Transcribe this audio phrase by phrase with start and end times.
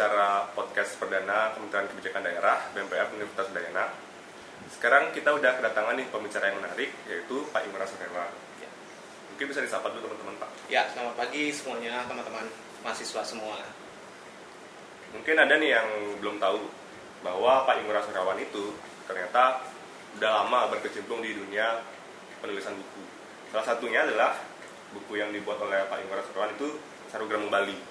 [0.00, 3.92] acara podcast perdana Kementerian Kebijakan Daerah BPM Universitas Udayana.
[4.72, 8.32] Sekarang kita udah kedatangan nih pembicara yang menarik, yaitu Pak Imran Surewa.
[9.28, 10.72] Mungkin bisa disapa dulu teman-teman Pak.
[10.72, 12.48] Ya, selamat pagi semuanya teman-teman
[12.80, 13.60] mahasiswa semua.
[15.12, 15.88] Mungkin ada nih yang
[16.24, 16.64] belum tahu
[17.20, 18.72] bahwa Pak Imran Surewan itu
[19.04, 19.60] ternyata
[20.16, 21.76] udah lama berkecimpung di dunia
[22.40, 23.04] penulisan buku.
[23.52, 24.32] Salah satunya adalah
[24.96, 26.80] buku yang dibuat oleh Pak Imran Surewan itu
[27.12, 27.89] Sarugram Bali.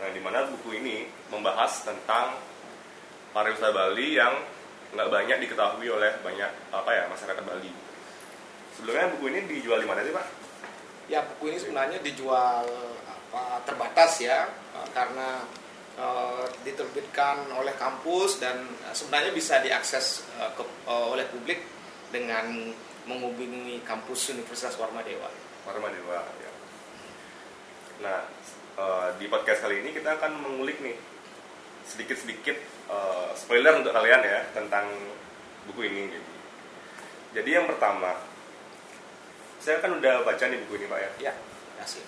[0.00, 2.34] Nah, di mana buku ini membahas tentang
[3.34, 4.34] pariwisata Bali yang
[4.94, 7.72] nggak banyak diketahui oleh banyak apa ya masyarakat Bali.
[8.78, 10.26] Sebelumnya buku ini dijual di mana sih Pak?
[11.10, 12.66] Ya buku ini sebenarnya dijual
[13.06, 14.46] apa terbatas ya
[14.94, 15.42] karena
[15.98, 21.62] uh, diterbitkan oleh kampus dan sebenarnya bisa diakses uh, ke, uh, oleh publik
[22.10, 22.70] dengan
[23.04, 25.28] menghubungi kampus Universitas Warmadewa.
[25.66, 26.22] Warmadewa ya.
[26.22, 26.43] Nah
[28.78, 30.96] uh, di podcast kali ini kita akan mengulik nih
[31.84, 32.56] sedikit-sedikit
[32.88, 34.88] uh, spoiler untuk kalian ya tentang
[35.70, 36.02] buku ini.
[36.10, 36.30] Gitu.
[37.34, 38.14] Jadi yang pertama
[39.60, 41.10] saya kan udah baca nih buku ini pak ya.
[41.30, 41.34] Ya,
[41.80, 42.04] kasih.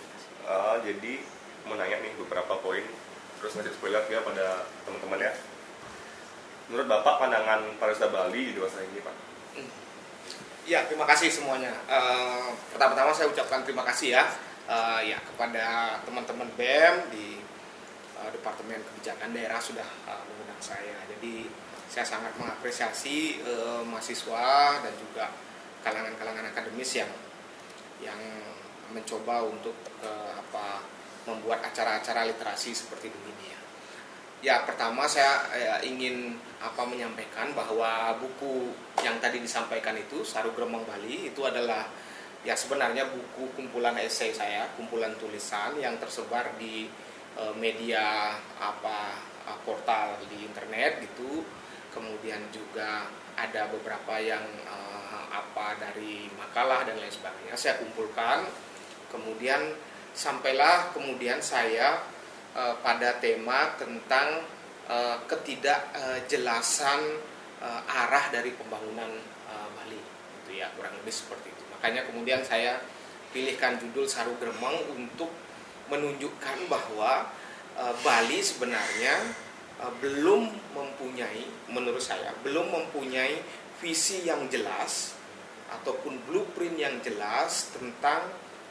[0.46, 1.24] Uh, jadi
[1.66, 2.84] mau nanya nih beberapa poin,
[3.42, 5.32] terus ngasih spoiler ya pada teman-teman ya.
[6.70, 9.14] Menurut bapak pandangan pariwisata Bali di masa ini pak?
[10.66, 11.70] Ya, terima kasih semuanya.
[11.86, 14.26] Uh, pertama-tama saya ucapkan terima kasih ya,
[14.66, 17.40] uh, ya kepada teman-teman BEM di
[18.20, 20.98] uh, Departemen Kebijakan Daerah sudah uh, mengundang saya.
[21.16, 21.48] Jadi
[21.86, 25.30] saya sangat mengapresiasi uh, mahasiswa dan juga
[25.86, 27.10] kalangan-kalangan akademis yang
[28.02, 28.18] yang
[28.90, 30.82] mencoba untuk uh, apa
[31.26, 33.60] membuat acara-acara literasi seperti begini ya.
[34.44, 38.70] Ya pertama saya ya, ingin apa menyampaikan bahwa buku
[39.02, 41.88] yang tadi disampaikan itu Saru Gremeng Bali itu adalah
[42.46, 46.86] ya sebenarnya buku kumpulan esai saya, kumpulan tulisan yang tersebar di
[47.34, 49.18] uh, media apa
[49.50, 51.42] uh, portal di internet gitu.
[51.90, 57.58] Kemudian juga ada beberapa yang uh, apa dari makalah dan lain sebagainya.
[57.58, 58.46] Saya kumpulkan.
[59.10, 59.74] Kemudian
[60.14, 61.98] sampailah kemudian saya
[62.54, 64.46] uh, pada tema tentang
[64.86, 67.00] uh, ketidakjelasan
[67.58, 69.10] uh, arah dari pembangunan
[69.50, 69.98] uh, Bali.
[70.46, 72.80] Itu ya kurang lebih seperti itu makanya kemudian saya
[73.36, 75.28] pilihkan judul Saru Gremeng untuk
[75.92, 77.28] menunjukkan bahwa
[77.76, 79.20] uh, Bali sebenarnya
[79.84, 83.44] uh, belum mempunyai menurut saya belum mempunyai
[83.84, 85.12] visi yang jelas
[85.68, 88.24] ataupun blueprint yang jelas tentang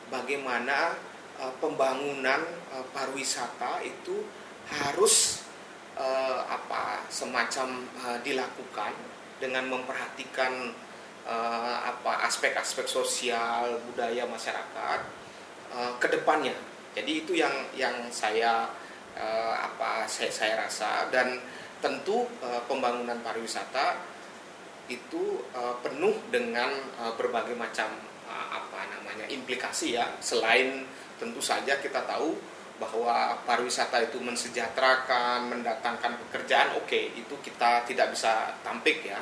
[0.09, 0.97] bagaimana
[1.37, 2.41] uh, pembangunan
[2.73, 4.25] uh, pariwisata itu
[4.65, 5.45] harus
[5.93, 8.91] uh, apa semacam uh, dilakukan
[9.37, 10.73] dengan memperhatikan
[11.25, 14.99] uh, apa aspek-aspek sosial budaya masyarakat
[15.73, 16.53] uh, ke depannya.
[16.95, 18.69] Jadi itu yang yang saya
[19.17, 21.09] uh, apa saya, saya rasa.
[21.11, 21.41] Dan
[21.83, 23.99] tentu uh, pembangunan pariwisata
[24.87, 26.69] itu uh, penuh dengan
[27.01, 27.89] uh, berbagai macam
[28.29, 30.15] uh, apa namanya implikasi ya.
[30.21, 30.85] Selain
[31.19, 32.37] tentu saja kita tahu
[32.75, 39.19] bahwa pariwisata itu mensejahterakan mendatangkan pekerjaan oke okay, itu kita tidak bisa tampik ya.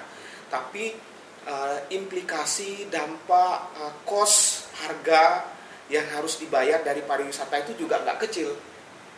[0.49, 1.12] Tapi
[1.47, 5.47] uh, implikasi dampak uh, kos harga
[5.91, 8.51] yang harus dibayar dari pariwisata itu juga nggak kecil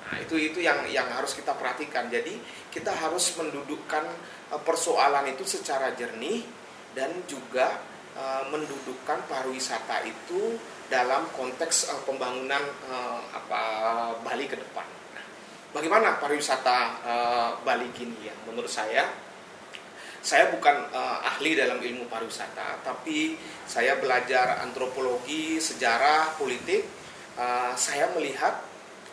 [0.06, 2.06] Nah, itu itu yang yang harus kita perhatikan.
[2.14, 2.38] Jadi
[2.70, 4.06] kita harus mendudukkan
[4.54, 6.46] uh, persoalan itu secara jernih
[6.94, 7.82] dan juga
[8.14, 13.62] uh, mendudukkan pariwisata itu dalam konteks uh, pembangunan uh, apa
[14.22, 14.86] Bali ke depan.
[15.18, 15.26] Nah,
[15.74, 18.36] bagaimana pariwisata uh, Bali kini ya?
[18.46, 19.10] Menurut saya
[20.26, 23.38] saya bukan uh, ahli dalam ilmu pariwisata, tapi
[23.70, 26.82] saya belajar antropologi, sejarah, politik.
[27.38, 28.58] Uh, saya melihat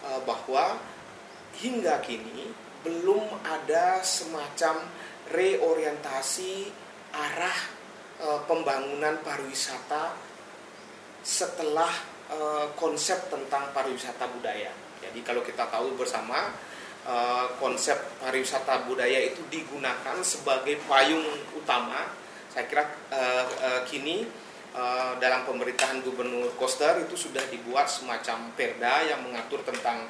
[0.09, 0.81] uh, bahwa
[1.61, 2.49] hingga kini
[2.81, 4.89] belum ada semacam
[5.29, 6.73] reorientasi
[7.13, 7.59] arah
[8.25, 10.17] uh, pembangunan pariwisata
[11.21, 11.93] setelah
[12.33, 14.73] uh, konsep tentang pariwisata budaya.
[15.05, 16.57] Jadi kalau kita tahu bersama
[17.07, 22.07] uh, konsep pariwisata budaya itu digunakan sebagai payung utama.
[22.53, 24.45] Saya kira uh, uh, kini
[25.21, 30.09] dalam pemerintahan Gubernur Koster itu sudah dibuat semacam perda yang mengatur tentang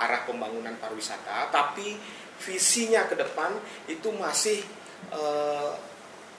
[0.00, 1.92] arah pembangunan pariwisata, tapi
[2.40, 3.52] visinya ke depan
[3.84, 4.64] itu masih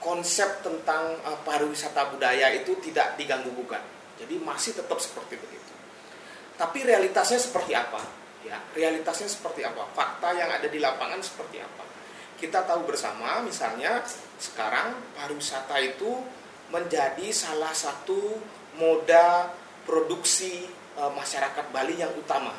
[0.02, 3.86] konsep tentang pariwisata budaya itu tidak diganggu gugat.
[4.18, 5.70] Jadi masih tetap seperti begitu.
[6.58, 8.25] Tapi realitasnya seperti apa?
[8.46, 9.90] Ya, realitasnya seperti apa?
[9.90, 11.82] Fakta yang ada di lapangan seperti apa?
[12.38, 14.06] Kita tahu bersama misalnya
[14.38, 16.22] sekarang pariwisata itu
[16.70, 18.38] menjadi salah satu
[18.78, 19.50] moda
[19.82, 22.54] produksi e, masyarakat Bali yang utama.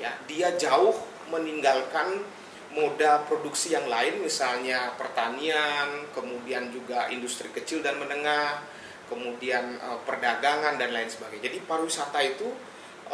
[0.00, 0.96] Ya, dia jauh
[1.28, 2.24] meninggalkan
[2.72, 8.64] moda produksi yang lain misalnya pertanian, kemudian juga industri kecil dan menengah,
[9.12, 11.52] kemudian e, perdagangan dan lain sebagainya.
[11.52, 12.48] Jadi pariwisata itu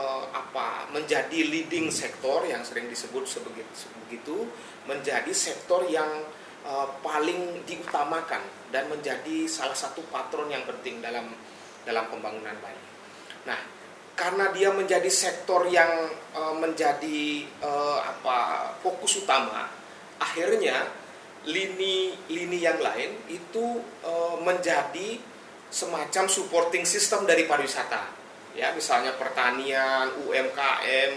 [0.01, 4.49] e, apa menjadi leading sektor yang sering disebut sebegitu
[4.89, 6.25] menjadi sektor yang
[6.65, 8.43] uh, paling diutamakan
[8.73, 11.33] dan menjadi salah satu patron yang penting dalam
[11.85, 12.83] dalam pembangunan Bali.
[13.49, 13.61] Nah,
[14.17, 18.37] karena dia menjadi sektor yang uh, menjadi uh, apa
[18.85, 19.69] fokus utama,
[20.21, 20.89] akhirnya
[21.49, 25.17] lini-lini yang lain itu uh, menjadi
[25.73, 28.20] semacam supporting system dari pariwisata.
[28.59, 31.13] Ya, misalnya pertanian, UMKM,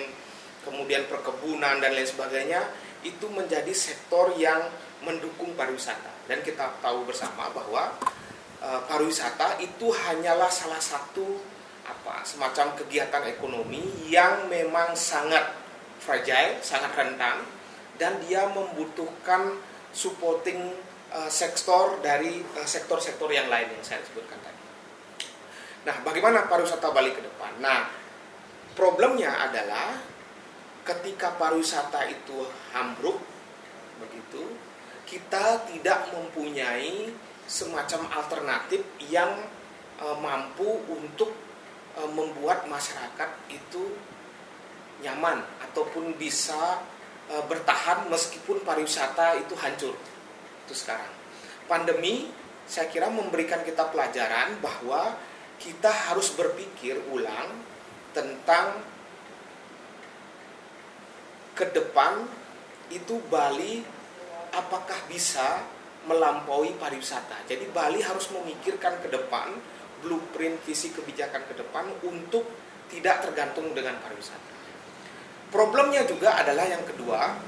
[0.63, 2.63] kemudian perkebunan dan lain sebagainya
[3.03, 4.71] itu menjadi sektor yang
[5.03, 7.91] mendukung pariwisata dan kita tahu bersama bahwa
[8.63, 11.43] e, pariwisata itu hanyalah salah satu
[11.83, 15.51] apa semacam kegiatan ekonomi yang memang sangat
[15.99, 17.43] fragile, sangat rentan
[17.99, 19.59] dan dia membutuhkan
[19.91, 20.71] supporting
[21.11, 24.62] e, sektor dari sektor sektor-sektor yang lain yang saya sebutkan tadi.
[25.83, 27.59] Nah, bagaimana pariwisata Bali ke depan?
[27.59, 27.91] Nah,
[28.73, 29.99] problemnya adalah
[30.83, 32.43] ketika pariwisata itu
[32.75, 33.19] ambruk
[34.03, 34.43] begitu
[35.07, 37.11] kita tidak mempunyai
[37.47, 39.31] semacam alternatif yang
[39.99, 41.31] e, mampu untuk
[41.95, 43.93] e, membuat masyarakat itu
[45.03, 46.81] nyaman ataupun bisa
[47.27, 49.95] e, bertahan meskipun pariwisata itu hancur.
[50.65, 51.11] Itu sekarang.
[51.67, 52.31] Pandemi
[52.63, 55.13] saya kira memberikan kita pelajaran bahwa
[55.63, 57.55] kita harus berpikir ulang
[58.11, 58.83] tentang
[61.55, 62.27] ke depan
[62.91, 63.79] itu Bali
[64.51, 65.63] apakah bisa
[66.03, 67.47] melampaui pariwisata.
[67.47, 69.55] Jadi Bali harus memikirkan ke depan
[70.03, 72.43] blueprint visi kebijakan ke depan untuk
[72.91, 74.51] tidak tergantung dengan pariwisata.
[75.47, 77.39] Problemnya juga adalah yang kedua,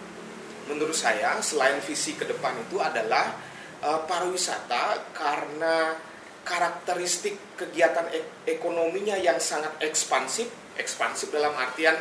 [0.71, 3.35] menurut saya selain visi ke depan itu adalah
[3.83, 5.99] uh, pariwisata karena
[6.45, 10.47] karakteristik kegiatan ek ekonominya yang sangat ekspansif,
[10.77, 11.97] ekspansif dalam artian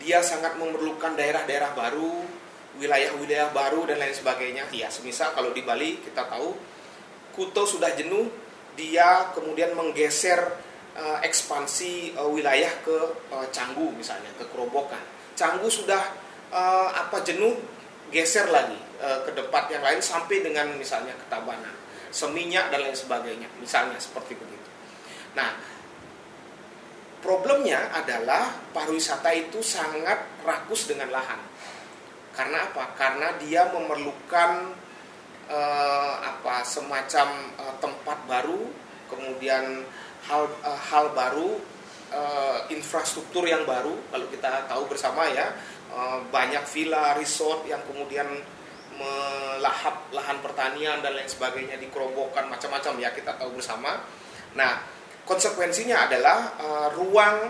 [0.00, 2.24] dia sangat memerlukan daerah-daerah baru,
[2.80, 4.64] wilayah-wilayah baru dan lain sebagainya.
[4.72, 6.56] Ya, semisal kalau di Bali kita tahu
[7.30, 8.26] Kuto sudah jenuh,
[8.74, 10.40] dia kemudian menggeser
[10.98, 12.98] uh, ekspansi uh, wilayah ke
[13.30, 14.98] uh, Canggu misalnya, ke Kerobokan.
[15.38, 16.00] Canggu sudah
[16.50, 17.54] uh, apa jenuh,
[18.10, 21.76] geser lagi uh, ke tempat yang lain sampai dengan misalnya ke Tabanan,
[22.10, 24.68] Seminyak dan lain sebagainya, misalnya seperti begitu.
[25.38, 25.54] Nah,
[27.22, 31.50] problemnya adalah pariwisata itu sangat rakus dengan lahan
[32.40, 32.94] karena apa?
[32.94, 34.72] Karena dia memerlukan
[35.50, 37.28] uh, apa semacam
[37.58, 38.70] uh, tempat baru,
[39.10, 39.84] kemudian
[40.30, 41.58] hal uh, hal baru,
[42.14, 43.92] uh, infrastruktur yang baru.
[44.08, 45.52] Kalau kita tahu bersama ya,
[45.90, 48.40] uh, banyak villa, resort yang kemudian
[49.00, 54.04] melahap lahan pertanian dan lain sebagainya dikerobohkan macam-macam ya kita tahu bersama.
[54.52, 54.84] Nah,
[55.24, 57.48] konsekuensinya adalah uh, ruang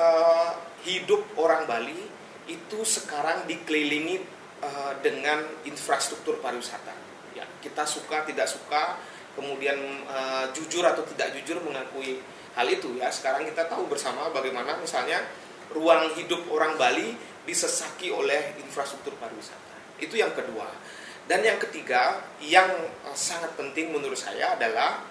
[0.00, 0.50] uh,
[0.88, 2.00] hidup orang Bali
[2.48, 4.16] itu sekarang dikelilingi
[4.64, 6.94] uh, dengan infrastruktur pariwisata.
[7.36, 8.96] Ya, kita suka tidak suka,
[9.36, 9.76] kemudian
[10.08, 12.24] uh, jujur atau tidak jujur mengakui
[12.56, 13.12] hal itu ya.
[13.12, 15.20] Sekarang kita tahu bersama bagaimana misalnya
[15.74, 17.12] ruang hidup orang Bali
[17.44, 19.65] disesaki oleh infrastruktur pariwisata.
[20.00, 20.68] Itu yang kedua.
[21.26, 22.70] Dan yang ketiga, yang
[23.02, 25.02] uh, sangat penting menurut saya adalah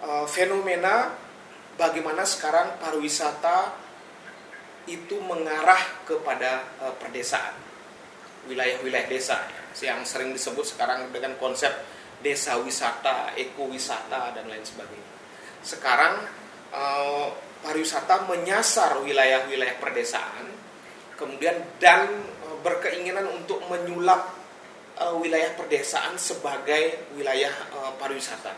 [0.00, 1.12] uh, fenomena
[1.76, 3.76] bagaimana sekarang pariwisata
[4.88, 7.54] itu mengarah kepada uh, perdesaan
[8.50, 11.70] wilayah-wilayah desa ya, yang sering disebut sekarang dengan konsep
[12.22, 15.10] desa wisata, ekowisata dan lain sebagainya.
[15.62, 16.26] Sekarang
[16.74, 17.28] uh,
[17.62, 20.50] pariwisata menyasar wilayah-wilayah perdesaan,
[21.14, 22.08] kemudian dan
[22.62, 24.32] berkeinginan untuk menyulap
[24.98, 28.54] uh, wilayah perdesaan sebagai wilayah uh, pariwisata.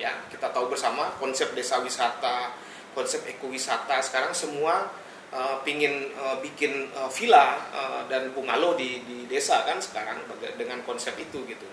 [0.00, 2.56] Ya, kita tahu bersama konsep desa wisata,
[2.96, 4.88] konsep ekowisata sekarang semua
[5.32, 10.24] uh, pingin uh, bikin uh, villa uh, dan bungalow di, di desa kan sekarang
[10.56, 11.66] dengan konsep itu gitu.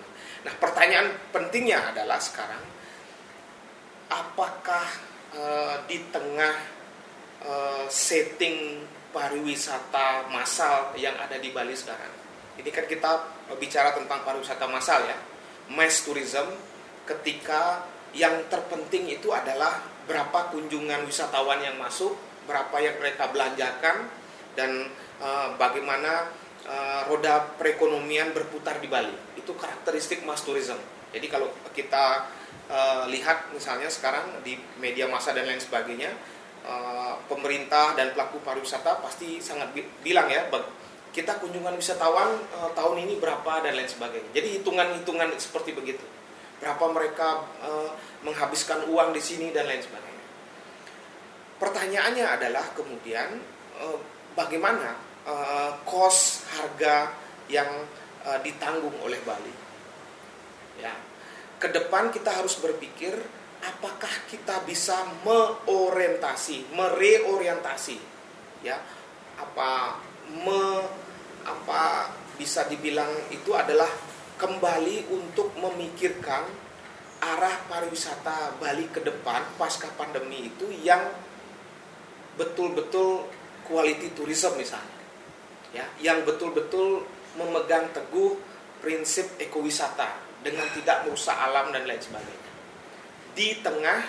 [0.44, 2.64] Nah pertanyaan pentingnya adalah sekarang
[4.10, 4.86] apakah
[5.36, 6.56] uh, di tengah
[7.44, 12.14] uh, setting pariwisata massal yang ada di Bali sekarang,
[12.58, 13.10] ini kan kita
[13.58, 15.18] bicara tentang pariwisata massal ya,
[15.74, 16.46] mass tourism
[17.06, 22.18] ketika yang terpenting itu adalah berapa kunjungan wisatawan yang masuk
[22.50, 24.10] berapa yang mereka belanjakan,
[24.58, 24.90] dan
[25.22, 26.26] uh, bagaimana
[26.66, 29.14] uh, roda perekonomian berputar di Bali.
[29.38, 30.74] Itu karakteristik mass tourism.
[31.14, 32.26] Jadi kalau kita
[32.66, 36.10] uh, lihat misalnya sekarang di media massa dan lain sebagainya,
[36.66, 40.48] uh, pemerintah dan pelaku pariwisata pasti sangat bi bilang ya,
[41.10, 44.30] kita kunjungan wisatawan uh, tahun ini berapa dan lain sebagainya.
[44.30, 46.04] Jadi hitungan-hitungan seperti begitu.
[46.60, 47.90] Berapa mereka uh,
[48.22, 50.24] menghabiskan uang di sini dan lain sebagainya.
[51.60, 53.36] Pertanyaannya adalah kemudian
[54.32, 54.96] bagaimana
[55.28, 57.12] uh, cost harga
[57.52, 57.68] yang
[58.44, 59.52] ditanggung oleh Bali.
[60.76, 60.92] Ya.
[61.56, 63.16] Ke depan kita harus berpikir
[63.60, 67.98] apakah kita bisa meorientasi, mereorientasi?
[68.64, 68.76] Ya
[69.40, 69.96] apa
[70.44, 70.84] me
[71.44, 73.88] apa bisa dibilang itu adalah
[74.36, 76.44] kembali untuk memikirkan
[77.20, 81.04] arah pariwisata Bali ke depan pasca pandemi itu yang
[82.40, 83.28] betul-betul
[83.68, 85.00] quality tourism misalnya.
[85.76, 87.04] Ya yang betul-betul
[87.36, 88.40] memegang teguh
[88.80, 92.39] prinsip ekowisata dengan tidak merusak alam dan lain sebagainya
[93.36, 94.00] di tengah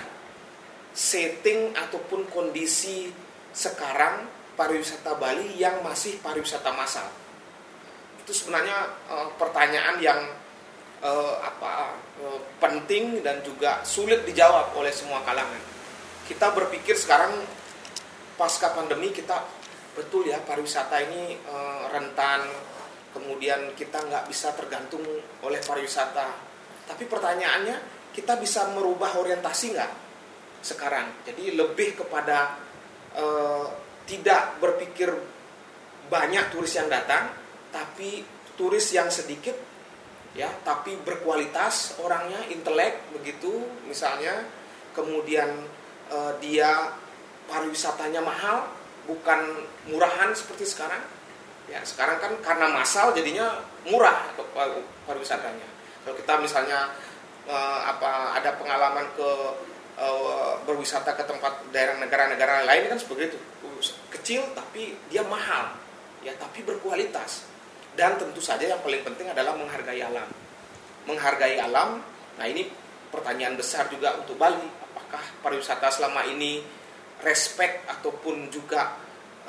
[0.92, 3.12] setting ataupun kondisi
[3.52, 4.28] sekarang
[4.60, 7.08] pariwisata Bali yang masih pariwisata massal.
[8.22, 10.20] Itu sebenarnya uh, pertanyaan yang
[11.02, 15.60] uh, apa uh, penting dan juga sulit dijawab oleh semua kalangan.
[16.28, 17.34] Kita berpikir sekarang
[18.40, 19.44] pasca pandemi kita
[19.92, 21.56] betul ya pariwisata ini e,
[21.92, 22.48] rentan
[23.12, 25.04] kemudian kita nggak bisa tergantung
[25.44, 26.32] oleh pariwisata.
[26.88, 29.92] Tapi pertanyaannya kita bisa merubah orientasi nggak
[30.62, 32.60] sekarang jadi lebih kepada
[33.16, 33.26] e,
[34.06, 35.10] tidak berpikir
[36.12, 37.32] banyak turis yang datang
[37.72, 38.22] tapi
[38.60, 39.56] turis yang sedikit
[40.38, 43.52] ya tapi berkualitas orangnya intelek begitu
[43.88, 44.46] misalnya
[44.94, 45.50] kemudian
[46.12, 46.94] e, dia
[47.52, 48.72] pariwisatanya mahal,
[49.04, 51.04] bukan murahan seperti sekarang.
[51.68, 54.32] Ya, sekarang kan karena massal jadinya murah
[55.08, 55.68] pariwisatanya.
[56.04, 56.92] Kalau kita misalnya
[57.48, 59.30] uh, apa ada pengalaman ke
[59.98, 63.40] uh, berwisata ke tempat daerah negara-negara lain kan seperti itu.
[64.14, 65.74] Kecil tapi dia mahal.
[66.22, 67.50] Ya, tapi berkualitas.
[67.98, 70.30] Dan tentu saja yang paling penting adalah menghargai alam.
[71.10, 71.98] Menghargai alam.
[72.38, 72.70] Nah, ini
[73.10, 74.62] pertanyaan besar juga untuk Bali.
[74.86, 76.62] Apakah pariwisata selama ini
[77.26, 78.96] respect ataupun juga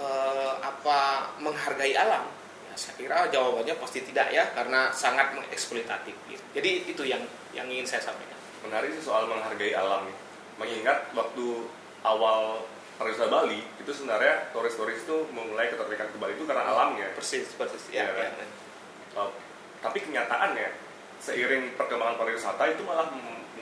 [0.01, 2.25] uh, apa menghargai alam?
[2.73, 6.17] Ya, saya kira jawabannya pasti tidak ya karena sangat mengeksploitatif.
[6.57, 7.21] Jadi itu yang
[7.53, 8.37] yang ingin saya sampaikan.
[8.65, 10.09] Menarik sih soal menghargai alam.
[10.61, 11.69] Mengingat waktu
[12.05, 12.69] awal
[13.01, 17.09] pariwisata Bali itu sebenarnya turis-turis itu memulai ketertarikan ke Bali itu karena alamnya.
[17.17, 17.83] Persis, persis.
[17.91, 18.47] Ya, ya, ya.
[19.17, 19.33] Uh,
[19.83, 20.73] tapi kenyataannya
[21.19, 23.11] seiring perkembangan pariwisata itu malah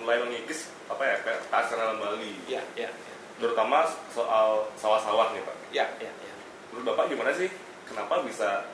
[0.00, 2.35] mulai mengikis apa ya kayak keasralan Bali.
[2.49, 5.56] Ya, ya, ya terutama soal sawah-sawah nih pak.
[5.73, 6.35] Ya, ya, ya.
[6.70, 7.49] Menurut bapak gimana sih?
[7.88, 8.68] Kenapa bisa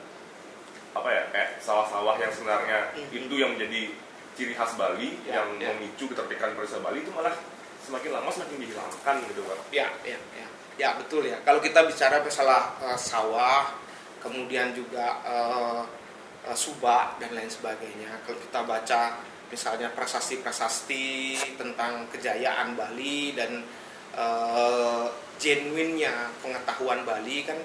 [0.93, 3.25] apa ya kayak sawah-sawah yang sebenarnya mm -hmm.
[3.25, 3.81] itu yang menjadi
[4.37, 5.73] ciri khas Bali ya, yang ya.
[5.73, 7.33] memicu ketertikan pariwisata Bali itu malah
[7.81, 9.57] semakin lama semakin dihilangkan gitu pak.
[9.73, 10.47] Ya, ya, ya.
[10.77, 11.41] Ya betul ya.
[11.41, 13.73] Kalau kita bicara masalah uh, sawah,
[14.21, 15.81] kemudian juga uh,
[16.45, 18.21] uh, subak dan lain sebagainya.
[18.21, 19.01] Kalau kita baca
[19.49, 21.05] misalnya prasasti-prasasti
[21.57, 23.65] tentang kejayaan Bali dan
[24.13, 25.09] uh,
[25.41, 27.57] genuinnya pengetahuan Bali kan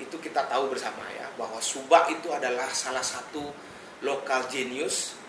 [0.00, 3.52] itu kita tahu bersama ya bahwa Subak itu adalah salah satu
[4.00, 5.19] lokal genius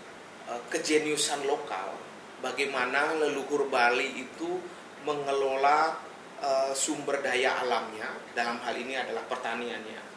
[0.72, 1.96] kejeniusan lokal
[2.42, 4.60] bagaimana leluhur Bali itu
[5.06, 5.98] mengelola
[6.42, 10.12] uh, sumber daya alamnya dalam hal ini adalah pertaniannya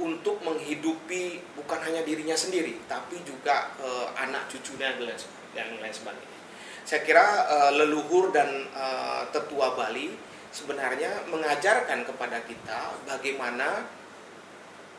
[0.00, 6.40] untuk menghidupi bukan hanya dirinya sendiri tapi juga uh, anak cucunya dan lain sebagainya.
[6.82, 10.10] Saya kira uh, leluhur dan uh, tetua Bali
[10.50, 13.84] sebenarnya mengajarkan kepada kita bagaimana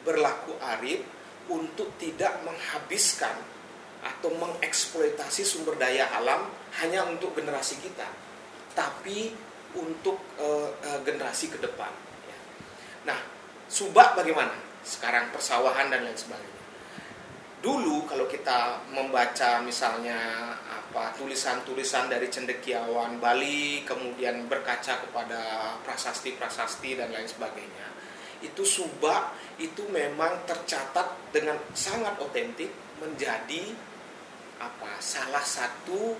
[0.06, 1.02] berlaku arif
[1.52, 3.36] untuk tidak menghabiskan
[4.04, 6.52] atau mengeksploitasi sumber daya alam
[6.84, 8.08] hanya untuk generasi kita,
[8.76, 9.32] tapi
[9.80, 11.90] untuk uh, uh, generasi ke depan.
[12.28, 12.38] Ya.
[13.10, 13.20] Nah,
[13.72, 14.54] subak bagaimana?
[14.84, 16.54] Sekarang persawahan dan lain sebagainya
[17.64, 20.20] dulu kalau kita membaca misalnya
[20.68, 27.88] apa tulisan-tulisan dari cendekiawan Bali kemudian berkaca kepada prasasti-prasasti dan lain sebagainya
[28.44, 29.32] itu Subak
[29.64, 32.68] itu memang tercatat dengan sangat otentik
[33.00, 33.72] menjadi
[34.64, 36.16] apa salah satu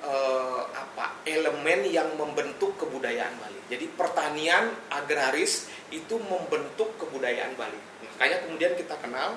[0.00, 3.60] eh, apa elemen yang membentuk kebudayaan Bali.
[3.68, 7.78] Jadi pertanian agraris itu membentuk kebudayaan Bali.
[8.16, 9.36] Makanya kemudian kita kenal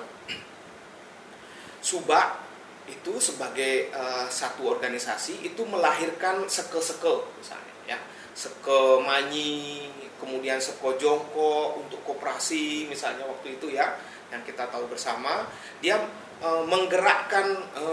[1.86, 2.46] Subak
[2.86, 7.98] itu sebagai uh, satu organisasi itu melahirkan seke-seke misalnya ya
[8.34, 9.90] seke manyi
[10.22, 13.98] kemudian sekojongko untuk koperasi misalnya waktu itu ya
[14.30, 15.46] yang kita tahu bersama
[15.82, 15.98] dia
[16.42, 17.86] e, menggerakkan e,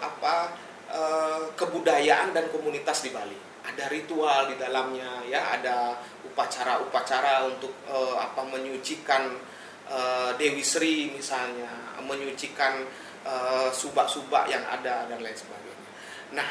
[0.00, 0.54] apa
[0.88, 1.00] e,
[1.56, 3.36] kebudayaan dan komunitas di Bali.
[3.66, 5.56] Ada ritual di dalamnya ya.
[5.58, 5.98] Ada
[6.32, 9.36] upacara-upacara untuk e, apa menyucikan
[9.88, 9.98] e,
[10.40, 13.04] Dewi Sri misalnya menyucikan
[13.74, 15.90] subak-subak yang ada dan lain sebagainya.
[16.38, 16.46] Nah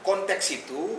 [0.00, 0.96] konteks itu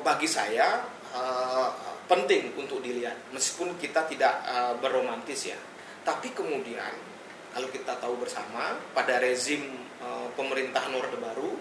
[0.00, 0.80] bagi saya
[1.12, 1.68] uh,
[2.08, 3.16] penting untuk dilihat.
[3.30, 5.58] Meskipun kita tidak uh, berromantis ya.
[6.02, 7.11] Tapi kemudian
[7.52, 9.62] kalau kita tahu bersama pada rezim
[10.00, 11.56] uh, pemerintahan Orde Baru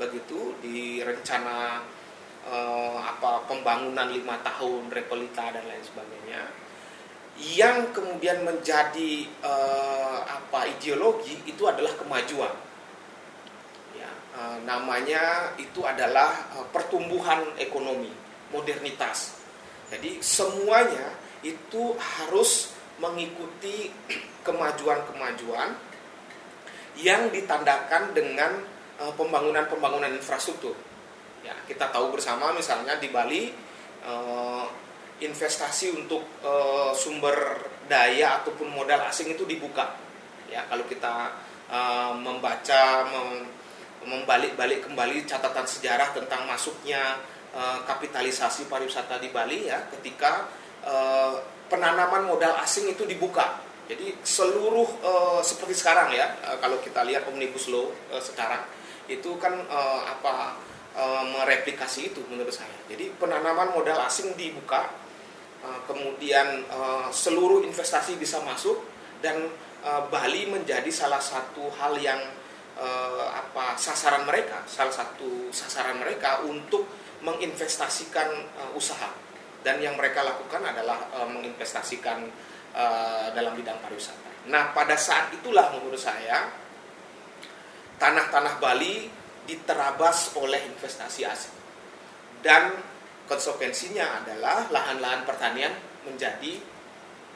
[0.00, 1.84] begitu di rencana
[2.48, 6.42] uh, apa pembangunan lima tahun repelita dan lain sebagainya
[7.54, 12.54] yang kemudian menjadi uh, apa ideologi itu adalah kemajuan
[13.94, 14.10] ya
[14.66, 18.24] namanya itu adalah uh, pertumbuhan ekonomi
[18.54, 19.34] modernitas.
[19.90, 23.90] Jadi semuanya itu harus mengikuti
[24.46, 25.74] kemajuan-kemajuan
[27.00, 28.62] yang ditandakan dengan
[29.02, 30.76] eh, pembangunan-pembangunan infrastruktur.
[31.42, 33.50] Ya, kita tahu bersama misalnya di Bali
[34.04, 34.64] eh,
[35.24, 39.98] investasi untuk eh, sumber daya ataupun modal asing itu dibuka.
[40.46, 41.42] Ya, kalau kita
[42.20, 43.02] membaca
[44.04, 47.18] membalik-balik kembali catatan sejarah tentang masuknya
[47.88, 50.44] kapitalisasi pariwisata di Bali ya ketika
[51.74, 53.58] penanaman modal asing itu dibuka.
[53.90, 58.62] Jadi seluruh uh, seperti sekarang ya uh, kalau kita lihat omnibus law uh, sekarang
[59.10, 60.56] itu kan uh, apa
[60.94, 62.72] uh, mereplikasi itu menurut saya.
[62.86, 64.88] Jadi penanaman modal asing dibuka,
[65.66, 68.80] uh, kemudian uh, seluruh investasi bisa masuk
[69.20, 69.50] dan
[69.82, 72.22] uh, Bali menjadi salah satu hal yang
[72.80, 76.88] uh, apa sasaran mereka, salah satu sasaran mereka untuk
[77.20, 79.23] menginvestasikan uh, usaha
[79.64, 82.28] dan yang mereka lakukan adalah uh, menginvestasikan
[82.76, 84.52] uh, dalam bidang pariwisata.
[84.52, 86.52] Nah, pada saat itulah menurut saya
[87.96, 89.08] tanah-tanah Bali
[89.48, 91.56] diterabas oleh investasi asing.
[92.44, 92.76] Dan
[93.24, 95.72] konsekuensinya adalah lahan-lahan pertanian
[96.04, 96.60] menjadi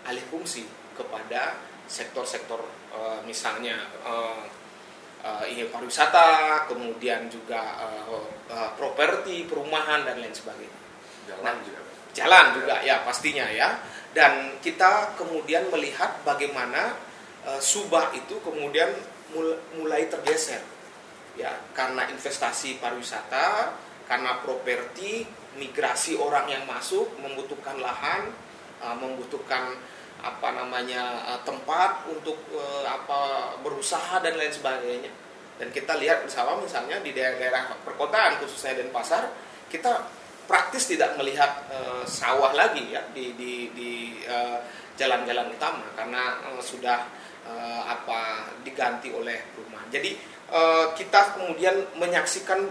[0.04, 1.56] alih fungsi kepada
[1.88, 2.60] sektor-sektor
[2.92, 4.44] uh, misalnya uh,
[5.48, 10.78] ini pariwisata, kemudian juga uh, uh, properti, perumahan dan lain sebagainya.
[11.28, 11.87] Jalan nah, juga.
[12.18, 13.78] Jalan juga ya pastinya ya.
[14.10, 16.98] Dan kita kemudian melihat bagaimana
[17.46, 18.90] uh, Subah itu kemudian
[19.78, 20.64] mulai tergeser
[21.38, 23.70] ya karena investasi pariwisata,
[24.10, 25.22] karena properti,
[25.54, 28.34] migrasi orang yang masuk membutuhkan lahan,
[28.82, 29.78] uh, membutuhkan
[30.18, 35.12] apa namanya uh, tempat untuk uh, apa berusaha dan lain sebagainya
[35.58, 39.30] dan kita lihat bersama misalnya di daerah-daerah perkotaan khususnya Denpasar
[39.70, 40.06] kita
[40.48, 43.90] praktis tidak melihat uh, sawah lagi ya di di di
[44.96, 47.04] jalan-jalan uh, utama karena uh, sudah
[47.44, 50.16] uh, apa diganti oleh rumah jadi
[50.48, 52.64] uh, kita kemudian menyaksikan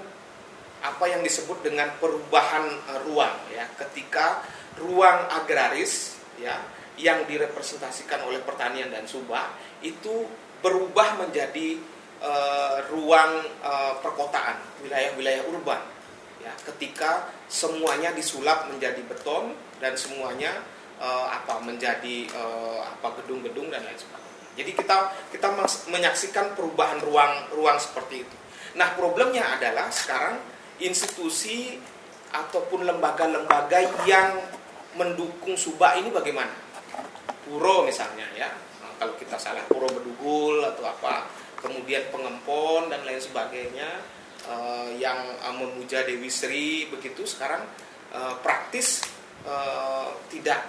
[0.77, 4.41] apa yang disebut dengan perubahan uh, ruang ya ketika
[4.81, 6.57] ruang agraris ya
[6.97, 9.53] yang direpresentasikan oleh pertanian dan subah
[9.85, 10.25] itu
[10.65, 11.77] berubah menjadi
[12.21, 15.81] uh, ruang uh, perkotaan, wilayah-wilayah urban.
[16.47, 19.51] Ya, ketika semuanya disulap menjadi beton
[19.83, 20.63] dan semuanya
[20.95, 24.36] uh, apa menjadi uh, apa gedung-gedung dan lain sebagainya.
[24.57, 24.97] Jadi kita
[25.36, 25.47] kita
[25.91, 28.36] menyaksikan perubahan ruang-ruang seperti itu.
[28.79, 30.39] Nah, problemnya adalah sekarang
[30.79, 31.77] institusi
[32.31, 34.39] ataupun lembaga-lembaga yang
[34.95, 36.67] mendukung subah ini bagaimana?
[37.47, 38.51] puro misalnya ya
[38.83, 41.31] nah, kalau kita salah puro bedugul atau apa
[41.63, 44.03] kemudian pengempon dan lain sebagainya
[44.47, 47.67] uh, yang uh, memuja Dewi Sri begitu sekarang
[48.15, 49.03] uh, praktis
[49.45, 50.63] uh, tidak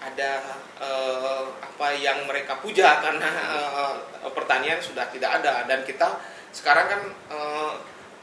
[0.00, 0.40] ada
[0.80, 3.94] uh, apa yang mereka puja karena uh,
[4.32, 5.68] pertanian sudah tidak ada.
[5.68, 6.18] Dan kita
[6.50, 7.72] sekarang kan uh,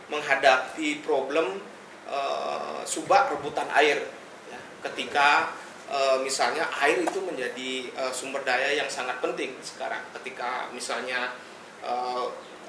[0.09, 1.61] menghadapi problem
[2.09, 4.03] uh, subak rebutan air.
[4.47, 5.51] Ya, ketika
[5.87, 10.03] e, misalnya air itu menjadi e, sumber daya yang sangat penting sekarang.
[10.11, 11.35] Ketika misalnya
[11.81, 11.93] e,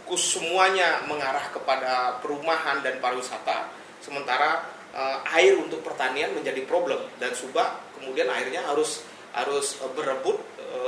[0.09, 3.69] kus semuanya mengarah kepada perumahan dan pariwisata.
[4.01, 5.03] Sementara e,
[5.37, 6.99] air untuk pertanian menjadi problem.
[7.21, 9.05] Dan Subak kemudian airnya harus
[9.37, 10.79] harus berebut e,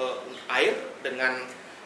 [0.48, 1.36] air dengan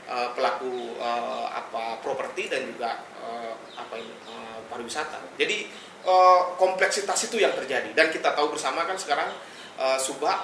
[0.07, 1.11] e, pelaku e,
[1.51, 3.29] apa properti dan juga e,
[3.75, 4.35] apa ini e,
[4.71, 5.35] pariwisata.
[5.35, 5.67] Jadi
[6.07, 6.15] e,
[6.55, 7.91] kompleksitas itu yang terjadi.
[7.93, 9.35] Dan kita tahu bersama kan sekarang
[9.79, 10.39] uh, subak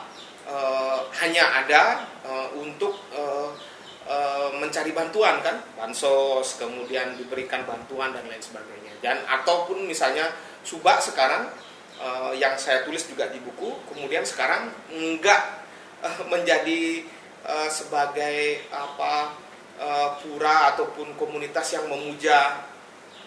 [0.49, 1.83] uh, hanya ada
[2.27, 3.55] uh, untuk uh,
[4.11, 8.99] uh, mencari bantuan kan bansos kemudian diberikan bantuan dan lain sebagainya.
[8.99, 10.35] Dan ataupun misalnya
[10.67, 11.49] subak sekarang
[12.03, 15.63] uh, yang saya tulis juga di buku kemudian sekarang enggak
[16.03, 17.07] uh, menjadi
[17.45, 19.37] uh, sebagai apa
[19.81, 22.67] uh, pura ataupun komunitas yang memuja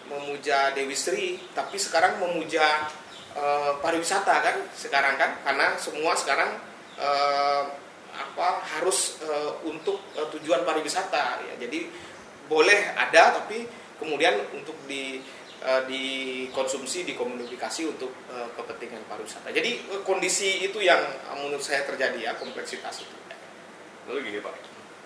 [0.09, 2.91] memuja Dewi Sri tapi sekarang memuja
[3.33, 6.59] uh, pariwisata kan sekarang kan karena semua sekarang
[6.99, 7.63] uh,
[8.13, 11.53] apa harus uh, untuk uh, tujuan pariwisata ya.
[11.57, 11.89] Jadi
[12.45, 13.65] boleh ada tapi
[13.97, 15.17] kemudian untuk di
[15.65, 19.49] uh, dikonsumsi dikomunikasi untuk uh, kepentingan pariwisata.
[19.49, 21.01] Jadi uh, kondisi itu yang
[21.33, 23.15] menurut saya terjadi ya kompleksitas itu.
[24.09, 24.55] Lalu gini pak.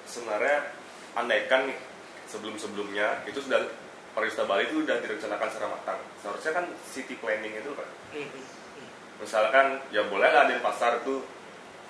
[0.07, 0.73] Sebenarnya
[1.15, 1.79] andaikan nih
[2.27, 3.63] sebelum sebelumnya itu sudah
[4.11, 5.99] pariwisata Bali itu sudah direncanakan secara matang.
[6.19, 7.87] Seharusnya kan city planning itu pak.
[8.11, 8.89] Hmm, hmm, hmm.
[9.21, 11.21] misalkan ya boleh lah di pasar itu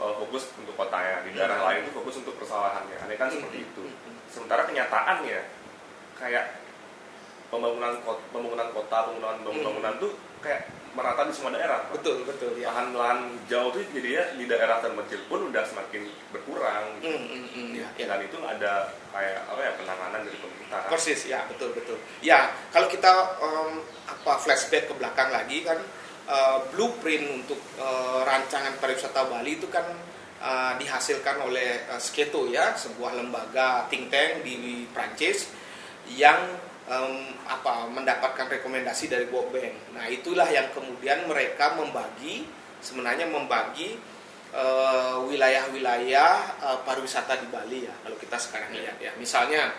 [0.02, 1.68] uh, fokus untuk kotanya di daerah hmm.
[1.68, 3.36] lain itu fokus untuk persawahannya aneh kan hmm.
[3.38, 3.84] seperti itu
[4.30, 5.40] sementara kenyataannya
[6.18, 6.46] kayak
[7.48, 10.04] pembangunan kota, pembangunan kota pembangunan pembangunan hmm.
[10.04, 10.62] tuh kayak
[10.98, 12.74] merata di semua daerah betul betul ya.
[12.74, 17.14] lahan-lahan jauh tuh jadi ya di daerah terpencil pun udah semakin berkurang gitu.
[17.14, 18.06] mm, mm, mm, ya, ya.
[18.10, 22.90] dan itu ada kayak apa ya penanganan dari pemerintah persis ya betul betul ya kalau
[22.90, 23.78] kita um,
[24.10, 25.78] apa flashback ke belakang lagi kan
[26.28, 29.88] uh, blueprint untuk uh, rancangan pariwisata Bali itu kan
[30.44, 35.50] uh, dihasilkan oleh uh, Sketo ya, sebuah lembaga think tank di Prancis
[36.14, 36.38] yang
[36.88, 39.96] um, apa mendapatkan rekomendasi dari World Bank.
[39.96, 42.48] Nah, itulah yang kemudian mereka membagi
[42.84, 43.98] sebenarnya membagi
[45.28, 47.94] wilayah-wilayah uh, uh, pariwisata di Bali ya.
[48.02, 49.76] Kalau kita sekarang lihat ya, misalnya